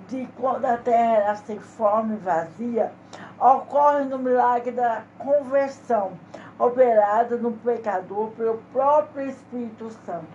[0.08, 2.92] de quando a terra era sem forma e vazia
[3.40, 6.14] ocorre no milagre da conversão,
[6.58, 10.26] operada no pecador pelo próprio Espírito Santo.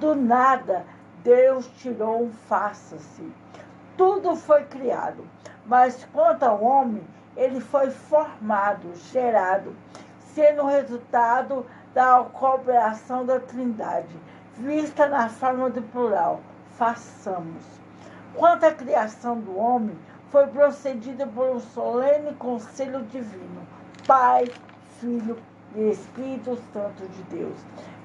[0.00, 0.86] Do nada,
[1.22, 3.30] Deus tirou um faça-se.
[3.94, 5.22] Tudo foi criado,
[5.66, 7.02] mas quanto ao homem,
[7.38, 9.74] ele foi formado, gerado,
[10.34, 11.64] sendo o resultado
[11.94, 14.14] da cooperação da Trindade,
[14.56, 16.40] vista na forma do plural.
[16.76, 17.62] Façamos.
[18.34, 19.96] Quanto à criação do homem,
[20.30, 23.66] foi procedida por um solene conselho divino,
[24.06, 24.50] Pai,
[25.00, 25.38] Filho
[25.76, 27.56] e Espírito Santo de Deus.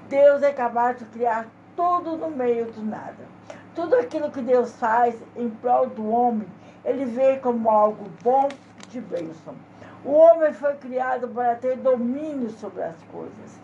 [0.09, 3.25] Deus é capaz de criar tudo no meio do nada.
[3.73, 6.47] Tudo aquilo que Deus faz em prol do homem,
[6.85, 8.47] ele vê como algo bom
[8.93, 9.55] de bênção.
[10.05, 13.59] O homem foi criado para ter domínio sobre as coisas.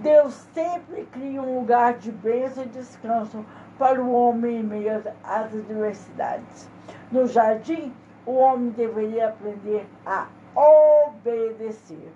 [0.00, 3.44] Deus sempre cria um lugar de bênção e descanso
[3.78, 6.68] para o homem em meio às adversidades.
[7.10, 7.92] No jardim,
[8.26, 12.12] o homem deveria aprender a obedecer.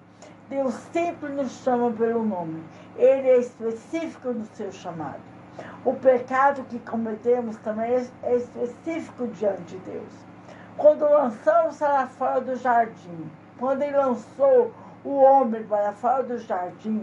[0.50, 2.62] Deus sempre nos chama pelo nome.
[2.96, 5.20] Ele é específico no seu chamado.
[5.84, 7.92] O pecado que cometemos também
[8.22, 10.27] é específico diante de Deus.
[10.78, 14.72] Quando para fora do jardim, quando ele lançou
[15.04, 17.02] o homem para fora do jardim,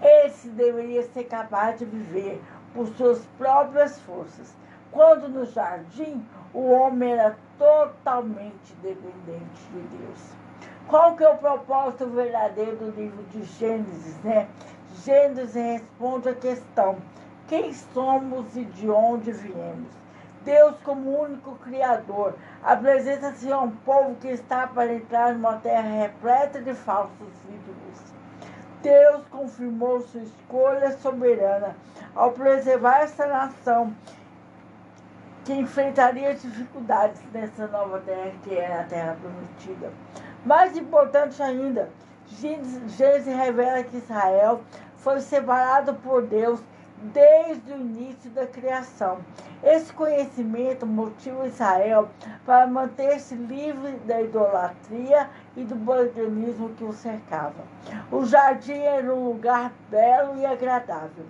[0.00, 2.40] esse deveria ser capaz de viver
[2.72, 4.54] por suas próprias forças.
[4.92, 6.24] quando no jardim
[6.54, 10.20] o homem era totalmente dependente de Deus.
[10.88, 14.48] Qual que é o propósito verdadeiro do livro de Gênesis, né?
[15.04, 16.96] Gênesis responde a questão:
[17.48, 20.05] quem somos e de onde viemos?
[20.46, 26.62] Deus, como único Criador, apresenta-se a um povo que está para entrar numa terra repleta
[26.62, 28.14] de falsos ídolos.
[28.80, 31.74] Deus confirmou sua escolha soberana
[32.14, 33.92] ao preservar essa nação
[35.44, 39.92] que enfrentaria dificuldades nessa nova terra que é a terra prometida.
[40.44, 41.90] Mais importante ainda,
[42.28, 44.60] Gênesis revela que Israel
[44.98, 46.60] foi separado por Deus
[46.98, 49.18] desde o início da criação.
[49.62, 52.08] Esse conhecimento motiva Israel
[52.44, 57.64] para manter-se livre da idolatria e do paganismo que o cercava.
[58.12, 61.24] O jardim era um lugar belo e agradável.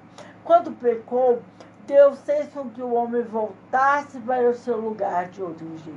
[0.45, 1.41] Quando pecou,
[1.87, 5.95] Deus fez com que o homem voltasse para o seu lugar de origem.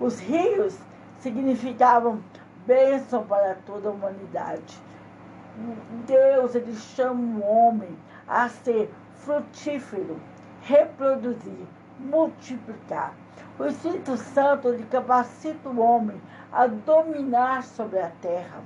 [0.00, 0.78] Os rios
[1.18, 2.22] significavam
[2.66, 4.80] bênção para toda a humanidade.
[6.06, 7.96] Deus ele chama o homem
[8.28, 10.16] a ser frutífero,
[10.66, 11.66] reproduzir,
[11.98, 13.14] multiplicar.
[13.58, 16.20] O Espírito Santo ele capacita o homem
[16.52, 18.60] a dominar sobre a terra.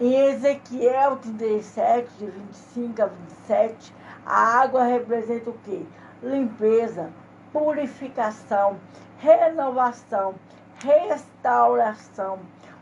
[0.00, 3.94] Em Ezequiel 37, de 25 a 27,
[4.24, 5.82] a água representa o quê?
[6.22, 7.10] Limpeza,
[7.52, 8.76] purificação,
[9.18, 10.34] renovação,
[10.80, 12.38] restauração.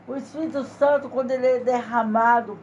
[0.06, 2.58] O Espírito Santo, quando ele é derramado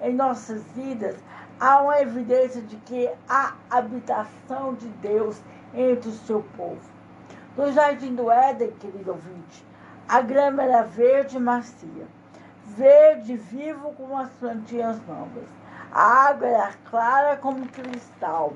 [0.00, 1.16] em nossas vidas,
[1.58, 5.40] há uma evidência de que há habitação de Deus
[5.74, 6.80] entre o seu povo.
[7.56, 9.64] No jardim do Éden, querido ouvinte,
[10.08, 12.06] a grama era verde e macia,
[12.64, 15.48] verde vivo como as plantinhas novas.
[15.90, 18.52] A água era clara como cristal,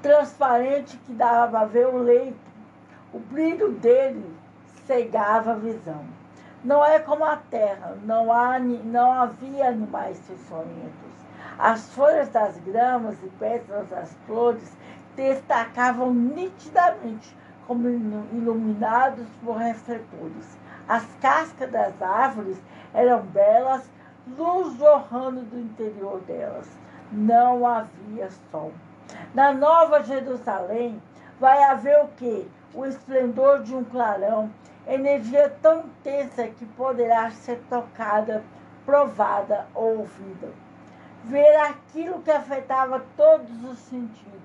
[0.00, 2.38] transparente que dava para ver o leito.
[3.12, 4.36] O brilho dele
[4.86, 6.17] cegava a visão.
[6.68, 11.12] Não é como a terra, não, há, não havia animais peçonhentos.
[11.58, 14.76] As folhas das gramas e pétalas das flores
[15.16, 17.34] destacavam nitidamente
[17.66, 20.58] como iluminados por refletores.
[20.86, 22.58] As cascas das árvores
[22.92, 23.88] eram belas
[24.36, 26.68] luz jorrando do interior delas.
[27.10, 28.74] Não havia sol.
[29.32, 31.02] Na Nova Jerusalém
[31.40, 32.46] vai haver o quê?
[32.74, 34.50] O esplendor de um clarão,
[34.88, 38.42] energia tão intensa que poderá ser tocada,
[38.84, 40.48] provada ou ouvida.
[41.24, 44.38] Ver aquilo que afetava todos os sentidos.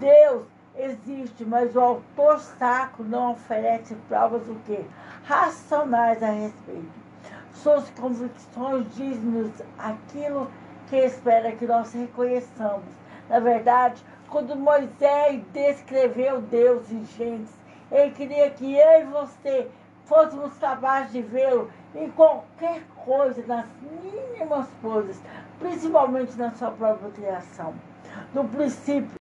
[0.00, 4.84] Deus existe, mas o autor sacro não oferece provas do que?
[5.24, 7.06] Racionais a respeito
[7.66, 10.48] suas convicções dizem-nos aquilo
[10.88, 12.94] que espera que nós reconheçamos.
[13.28, 17.54] Na verdade, quando Moisés descreveu Deus em Gênesis,
[17.90, 19.68] ele queria que eu e você
[20.06, 23.66] fôssemos capazes de vê-lo em qualquer coisa, nas
[24.02, 25.20] mínimas coisas,
[25.58, 27.74] principalmente na sua própria criação.
[28.32, 29.16] No princípio,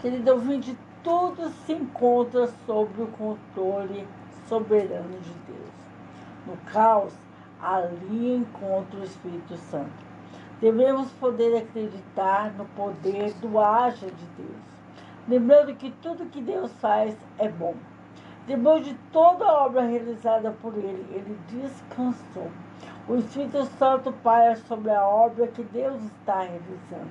[0.00, 0.74] Querido ouvinte,
[1.04, 4.08] tudo se encontra sob o controle
[4.48, 5.70] soberano de Deus.
[6.46, 7.12] No caos,
[7.60, 9.92] ali encontra o Espírito Santo.
[10.58, 14.62] Devemos poder acreditar no poder do haja de Deus,
[15.28, 17.74] lembrando que tudo que Deus faz é bom.
[18.46, 22.50] Depois de toda a obra realizada por ele, ele descansou.
[23.06, 27.10] O Espírito Santo paira sobre a obra que Deus está realizando.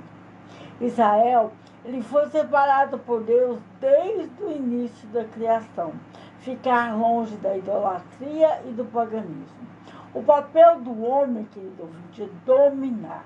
[0.82, 1.52] Israel,
[1.86, 5.94] ele foi separado por Deus desde o início da criação,
[6.40, 9.70] ficar longe da idolatria e do paganismo.
[10.14, 13.26] O papel do homem, querido ouvinte, é dominar.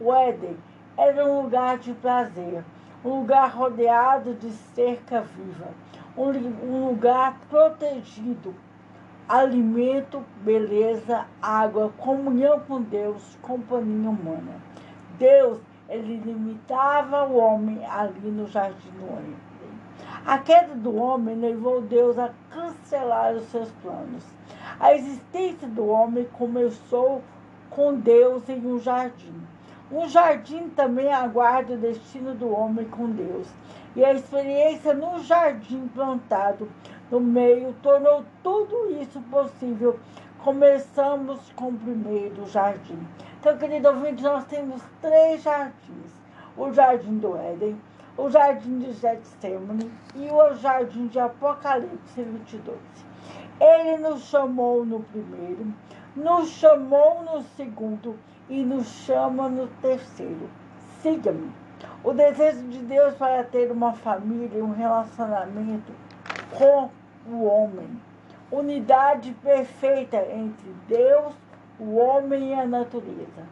[0.00, 0.56] O Éden
[0.96, 2.64] era um lugar de prazer,
[3.04, 5.68] um lugar rodeado de cerca viva,
[6.16, 8.54] um, lugar protegido,
[9.28, 14.60] alimento, beleza, água, comunhão com Deus, companhia humana.
[15.18, 19.36] Deus, ele limitava o homem ali no jardim do Éden.
[20.26, 24.24] A queda do homem levou Deus a cancelar os seus planos.
[24.80, 27.22] A existência do homem começou
[27.70, 29.34] com Deus em um jardim.
[29.90, 33.46] Um jardim também aguarda o destino do homem com Deus.
[33.94, 36.68] E a experiência no jardim plantado
[37.10, 39.98] no meio tornou tudo isso possível.
[40.42, 42.98] Começamos com o primeiro jardim.
[43.40, 46.12] Então, querido ouvinte, nós temos três jardins:
[46.56, 47.80] o jardim do Éden,
[48.16, 52.78] o jardim de Getsemane e o jardim de Apocalipse 22.
[53.60, 55.66] Ele nos chamou no primeiro,
[56.14, 58.18] nos chamou no segundo
[58.48, 60.48] e nos chama no terceiro.
[61.02, 61.50] Siga-me.
[62.02, 65.92] O desejo de Deus para ter uma família um relacionamento
[66.52, 66.90] com
[67.30, 68.00] o homem.
[68.50, 71.34] Unidade perfeita entre Deus,
[71.78, 73.42] o homem e a natureza.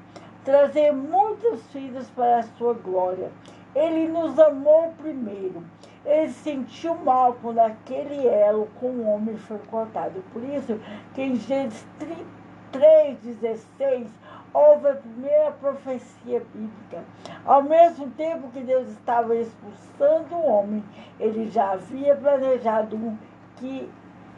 [0.45, 3.31] Trazer muitos filhos para a sua glória.
[3.75, 5.65] Ele nos amou primeiro.
[6.05, 10.23] Ele sentiu mal quando aquele elo com o homem foi cortado.
[10.33, 10.79] Por isso
[11.15, 11.87] que em Gênesis
[12.73, 14.09] 3,16
[14.55, 17.03] houve a primeira profecia bíblica.
[17.45, 20.85] Ao mesmo tempo que Deus estava expulsando o homem,
[21.19, 23.19] ele já havia planejado
[23.57, 23.91] que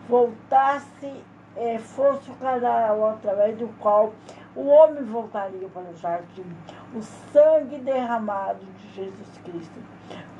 [0.08, 1.12] voltasse,
[1.56, 4.12] eh, fosse o canal através do qual
[4.54, 6.46] o homem voltaria para o jardim.
[6.94, 7.02] O
[7.32, 9.80] sangue derramado de Jesus Cristo.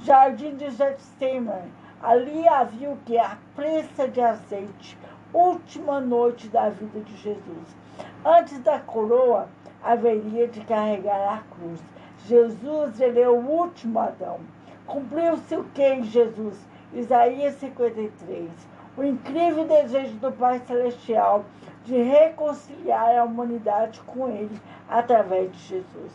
[0.01, 1.73] Jardim de Getsemane.
[2.03, 3.19] Ali havia o que?
[3.19, 4.99] A prensa de azeite.
[5.33, 7.77] Última noite da vida de Jesus.
[8.25, 9.49] Antes da coroa,
[9.83, 11.81] haveria de carregar a cruz.
[12.27, 14.41] Jesus, ele é o último Adão.
[14.87, 16.59] Cumpriu-se o que em Jesus?
[16.93, 18.51] Isaías 53.
[18.97, 21.45] O incrível desejo do Pai Celestial
[21.85, 26.13] de reconciliar a humanidade com Ele através de Jesus.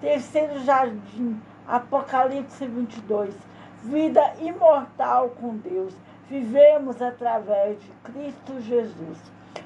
[0.00, 3.34] Terceiro jardim, Apocalipse 22.
[3.82, 5.94] Vida imortal com Deus.
[6.28, 9.18] Vivemos através de Cristo Jesus.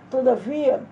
[0.09, 0.83] Todavia,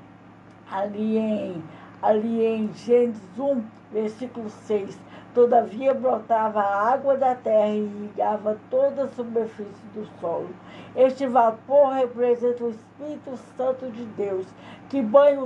[0.70, 1.64] ali em,
[2.02, 4.98] ali em Gênesis 1, versículo 6.
[5.32, 10.50] Todavia brotava a água da terra e irrigava toda a superfície do solo.
[10.96, 14.44] Este vapor representa o Espírito Santo de Deus,
[14.88, 15.40] que banha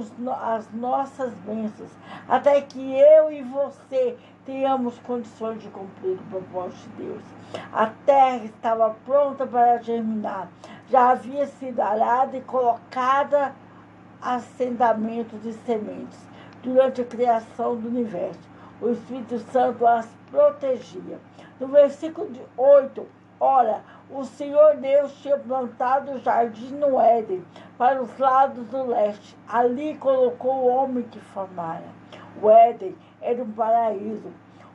[0.56, 1.90] as nossas bênçãos,
[2.26, 4.16] até que eu e você
[4.46, 7.22] tenhamos condições de cumprir o propósito de Deus.
[7.70, 10.48] A terra estava pronta para germinar,
[10.88, 13.52] já havia sido arada e colocada
[14.22, 16.18] assentamento de sementes
[16.62, 18.53] durante a criação do universo.
[18.84, 21.18] O Espírito Santo as protegia.
[21.58, 23.06] No versículo de 8,
[23.40, 23.80] ora,
[24.10, 27.42] o Senhor Deus tinha plantado o jardim no Éden,
[27.78, 29.34] para os lados do leste.
[29.48, 31.86] Ali colocou o homem que formara.
[32.42, 34.30] O Éden era um paraíso,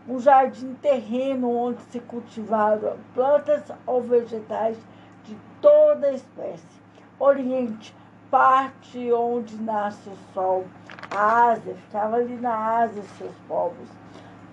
[0.08, 4.80] um jardim terreno onde se cultivavam plantas ou vegetais
[5.26, 6.82] de toda espécie.
[7.20, 7.96] Oriente,
[8.32, 10.66] parte onde nasce o sol.
[11.12, 13.99] A Ásia, ficava ali na Ásia seus povos.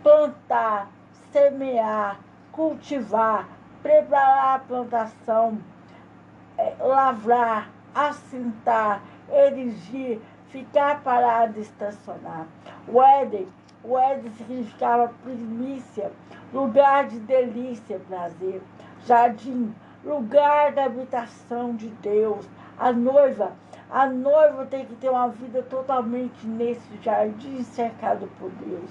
[0.07, 0.89] Plantar,
[1.33, 2.21] semear,
[2.53, 3.49] cultivar,
[3.83, 5.59] preparar a plantação,
[6.57, 10.21] eh, lavrar, assentar, erigir,
[10.51, 12.47] ficar parado e estacionar.
[12.87, 13.49] O Éden,
[13.83, 16.13] o Éden significava primícia,
[16.55, 18.63] lugar de delícia, prazer.
[19.07, 19.75] Jardim,
[20.05, 23.51] lugar da habitação de Deus, a noiva.
[23.91, 28.91] A noiva tem que ter uma vida totalmente nesse jardim cercado por Deus.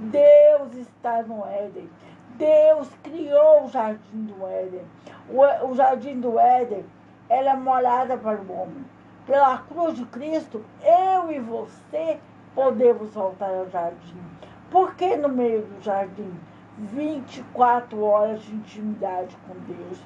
[0.00, 1.88] Deus está no Éden.
[2.36, 4.82] Deus criou o jardim do Éden.
[5.28, 6.84] O, o jardim do Éden
[7.28, 8.84] era morada para o homem.
[9.26, 12.18] Pela cruz de Cristo, eu e você
[12.54, 14.20] podemos voltar ao jardim.
[14.70, 16.32] Por que no meio do jardim?
[16.76, 19.98] 24 horas de intimidade com Deus.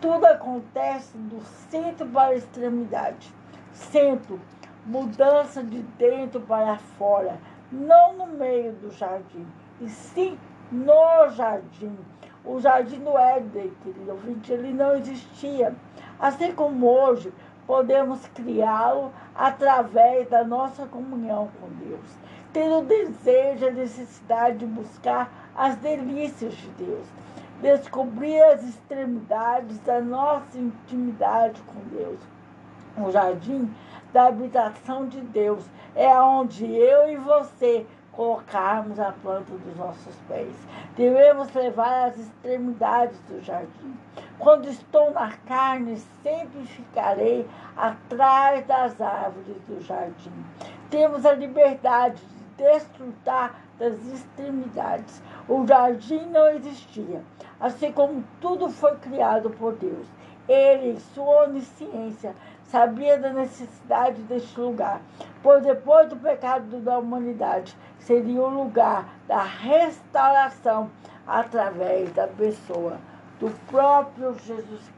[0.00, 3.32] Tudo acontece do centro para a extremidade.
[3.72, 4.40] Centro,
[4.86, 7.38] mudança de dentro para fora,
[7.72, 9.46] não no meio do jardim,
[9.80, 10.38] e sim
[10.70, 11.96] no jardim.
[12.44, 15.74] O jardim do Éden, querido ouvinte, ele não existia.
[16.18, 17.32] Assim como hoje,
[17.66, 22.06] podemos criá-lo através da nossa comunhão com Deus.
[22.52, 27.06] Ter o desejo, a necessidade de buscar as delícias de Deus.
[27.60, 32.20] Descobrir as extremidades da nossa intimidade com Deus.
[32.96, 33.68] O jardim
[34.16, 35.62] da habitação de Deus
[35.94, 40.56] é onde eu e você colocarmos a planta dos nossos pés.
[40.96, 43.94] Devemos levar as extremidades do jardim.
[44.38, 50.32] Quando estou na carne, sempre ficarei atrás das árvores do jardim.
[50.88, 52.22] Temos a liberdade
[52.56, 55.22] de desfrutar das extremidades.
[55.46, 57.22] O jardim não existia,
[57.60, 60.06] assim como tudo foi criado por Deus.
[60.48, 62.34] Ele, em sua onisciência,
[62.70, 65.00] sabia da necessidade deste lugar,
[65.42, 70.90] pois depois do pecado da humanidade, seria o lugar da restauração
[71.26, 72.98] através da pessoa
[73.38, 74.95] do próprio Jesus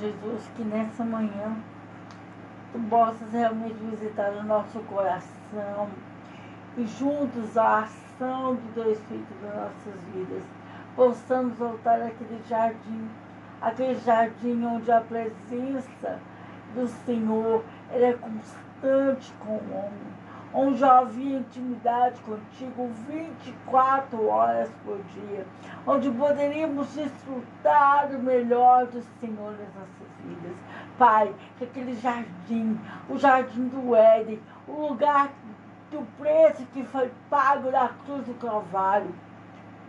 [0.00, 1.56] Jesus, que nessa manhã
[2.72, 5.88] tu possas realmente visitar o nosso coração
[6.76, 10.42] e juntos a ação do teu Espírito nas nossas vidas,
[10.94, 13.08] possamos voltar àquele jardim,
[13.60, 16.20] aquele jardim onde a presença
[16.74, 20.07] do Senhor é constante com o homem,
[20.52, 25.46] onde havia intimidade contigo 24 horas por dia,
[25.86, 30.56] onde poderíamos desfrutar o melhor do Senhor nas nossas vidas.
[30.98, 35.30] Pai, que aquele jardim, o jardim do Éden, o lugar
[35.90, 39.14] do preço que foi pago na cruz do Calvário,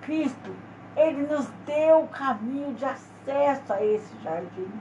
[0.01, 0.53] Cristo,
[0.95, 4.71] Ele nos deu o caminho de acesso a esse jardim.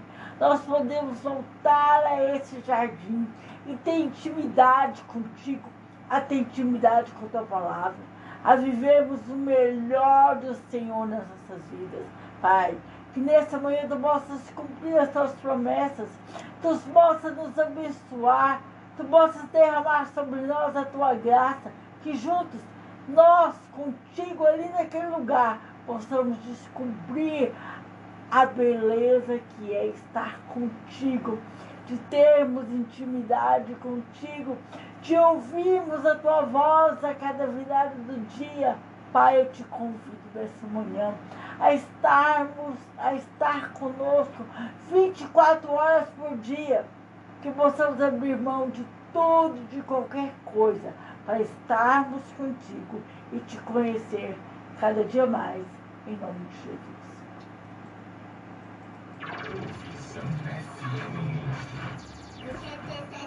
[0.41, 3.27] Nós podemos voltar a esse jardim
[3.67, 5.69] e ter intimidade contigo,
[6.09, 7.97] a ter intimidade com a tua palavra,
[8.45, 12.07] a vivermos o melhor do Senhor nas nossas vidas.
[12.41, 12.79] Pai,
[13.13, 16.09] que nessa manhã tu possas cumprir as tuas promessas,
[16.63, 18.61] tu possas nos abençoar,
[18.97, 22.61] tu possas derramar sobre nós a tua graça, que juntos
[23.09, 27.53] nós, contigo ali naquele lugar, possamos descobrir
[28.31, 31.39] a beleza que é estar contigo,
[31.87, 34.57] de termos intimidade contigo,
[35.01, 38.77] de ouvirmos a tua voz a cada virada do dia.
[39.13, 41.15] Pai, eu te convido nessa manhã
[41.59, 44.45] a estarmos, a estar conosco
[44.91, 46.85] 24 horas por dia,
[47.41, 50.93] que possamos abrir mão de tudo, de qualquer coisa,
[51.25, 53.01] para estarmos contigo
[53.33, 54.39] e te conhecer
[54.79, 55.65] cada dia mais,
[56.07, 56.98] em nome de Jesus.
[62.45, 63.18] Gracias.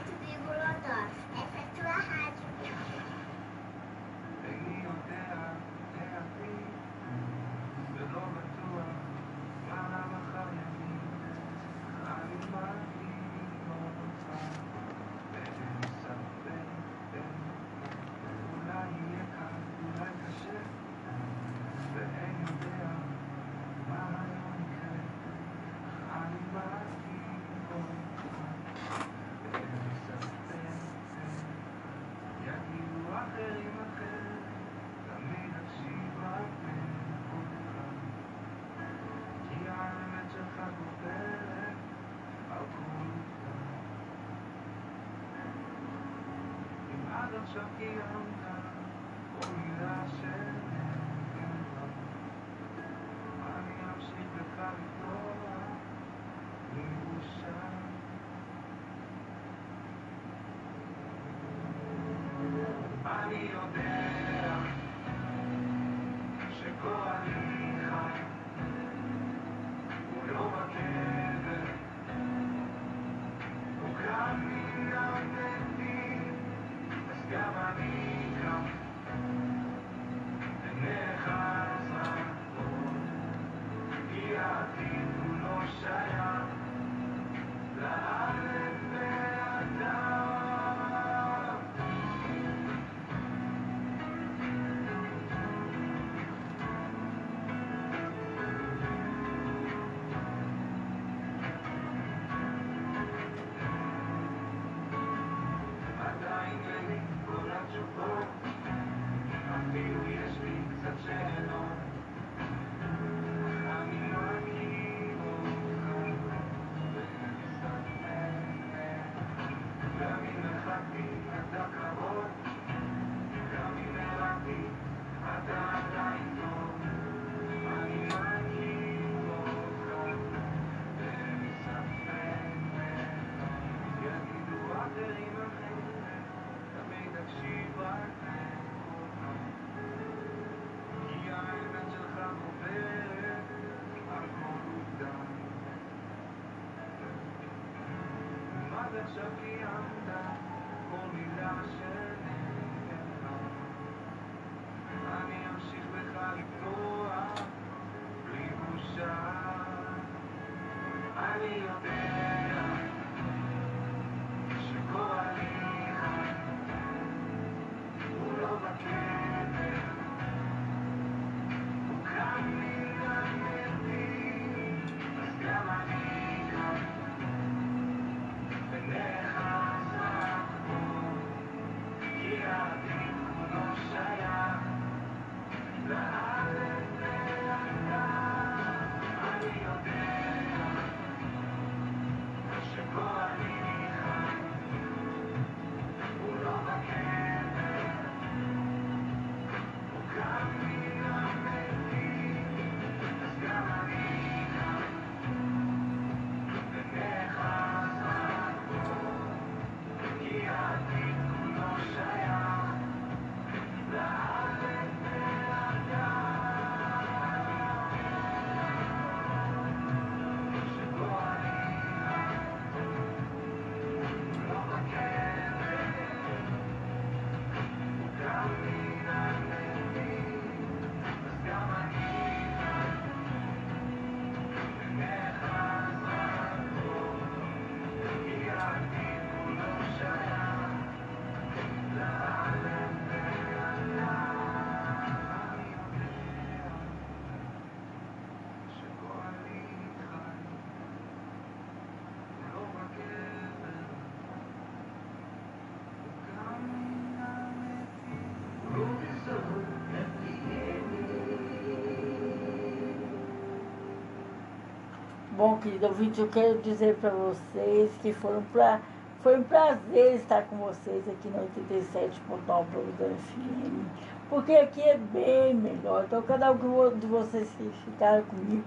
[265.61, 268.79] querido ouvinte, eu quero dizer para vocês que foram pra,
[269.21, 271.41] foi um prazer estar com vocês aqui na
[271.83, 272.65] 87.9
[272.97, 273.85] FM,
[274.27, 276.05] porque aqui é bem melhor.
[276.07, 278.63] Então, cada um de vocês que ficaram comigo,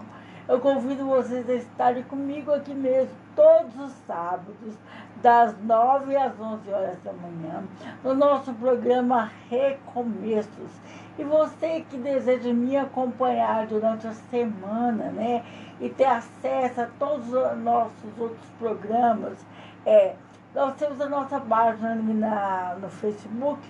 [0.47, 4.79] eu convido vocês a estarem comigo aqui mesmo, todos os sábados,
[5.21, 7.65] das 9 às 11 horas da manhã,
[8.05, 10.71] no nosso programa Recomeços.
[11.17, 15.45] E você que deseja me acompanhar durante a semana, né?
[15.81, 19.39] E ter acesso a todos os nossos outros programas,
[19.87, 20.15] é,
[20.55, 23.61] nós temos a nossa página na, no Facebook,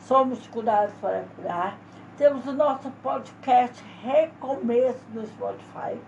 [0.00, 1.76] Somos Curados para Curar.
[2.16, 5.98] Temos o nosso podcast Recomeço no Spotify.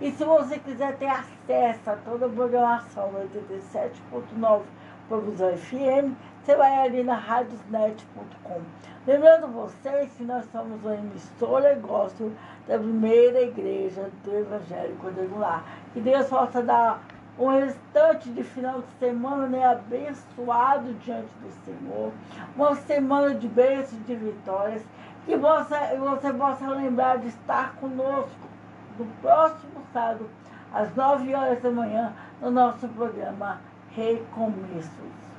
[0.00, 4.62] E se você quiser ter acesso a toda a programação do 87.9
[5.06, 6.14] Provisão FM,
[6.44, 8.60] você vai ali na radiosnet.com.
[9.06, 12.32] Lembrando vocês que nós somos uma emissora gospel
[12.66, 15.62] da primeira igreja do Evangelho Quadrangular.
[15.92, 17.02] Que Deus possa dar
[17.38, 22.10] um restante de final de semana né, abençoado diante do Senhor.
[22.56, 24.82] Uma semana de bênçãos e de vitórias.
[25.26, 28.48] Que você, você possa lembrar de estar conosco
[28.98, 30.28] no próximo sábado,
[30.72, 33.60] às 9 horas da manhã, no nosso programa
[33.94, 35.29] Recomeços.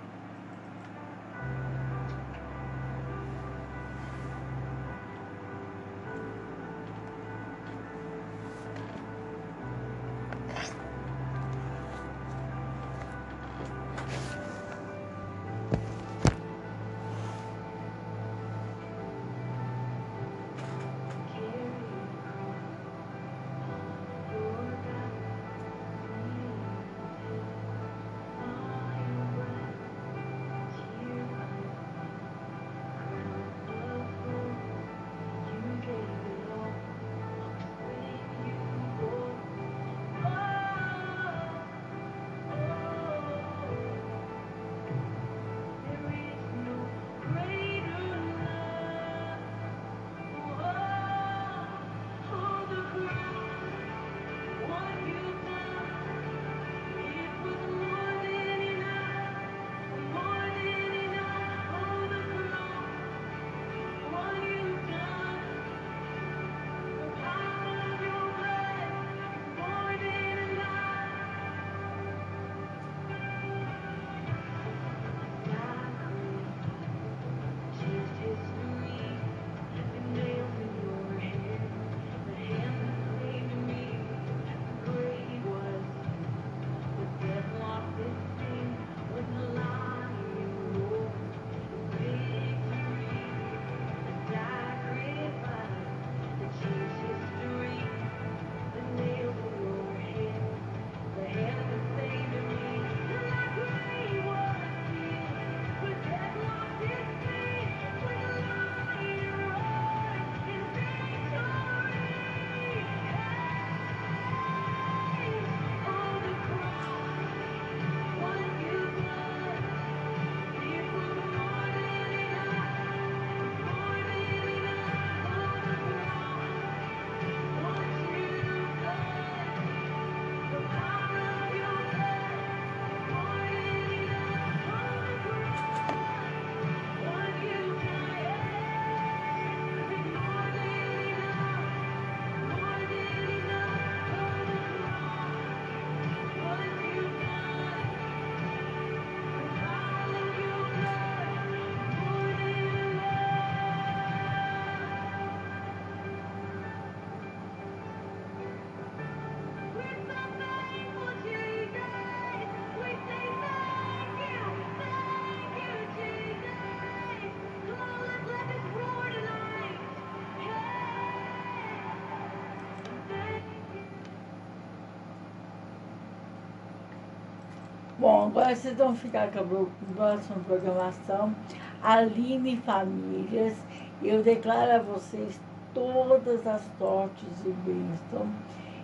[178.21, 181.35] Bom, agora vocês vão ficar com a próxima programação.
[181.81, 183.57] Aline Famílias.
[184.03, 185.41] Eu declaro a vocês
[185.73, 188.29] todas as sortes e bênçãos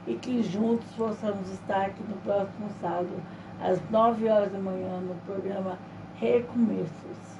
[0.07, 3.21] e que juntos possamos estar aqui no próximo sábado,
[3.61, 5.77] às 9 horas da manhã, no programa
[6.15, 7.37] Recomeços.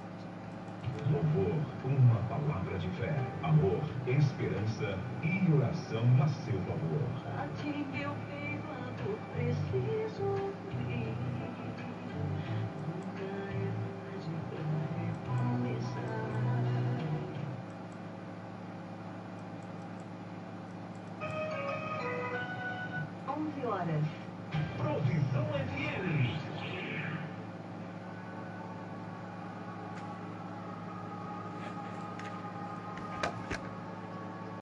[1.11, 7.02] Louvor, uma palavra de fé, amor, esperança e oração a seu favor.
[7.40, 8.11] A ti meu
[8.98, 10.47] quando preciso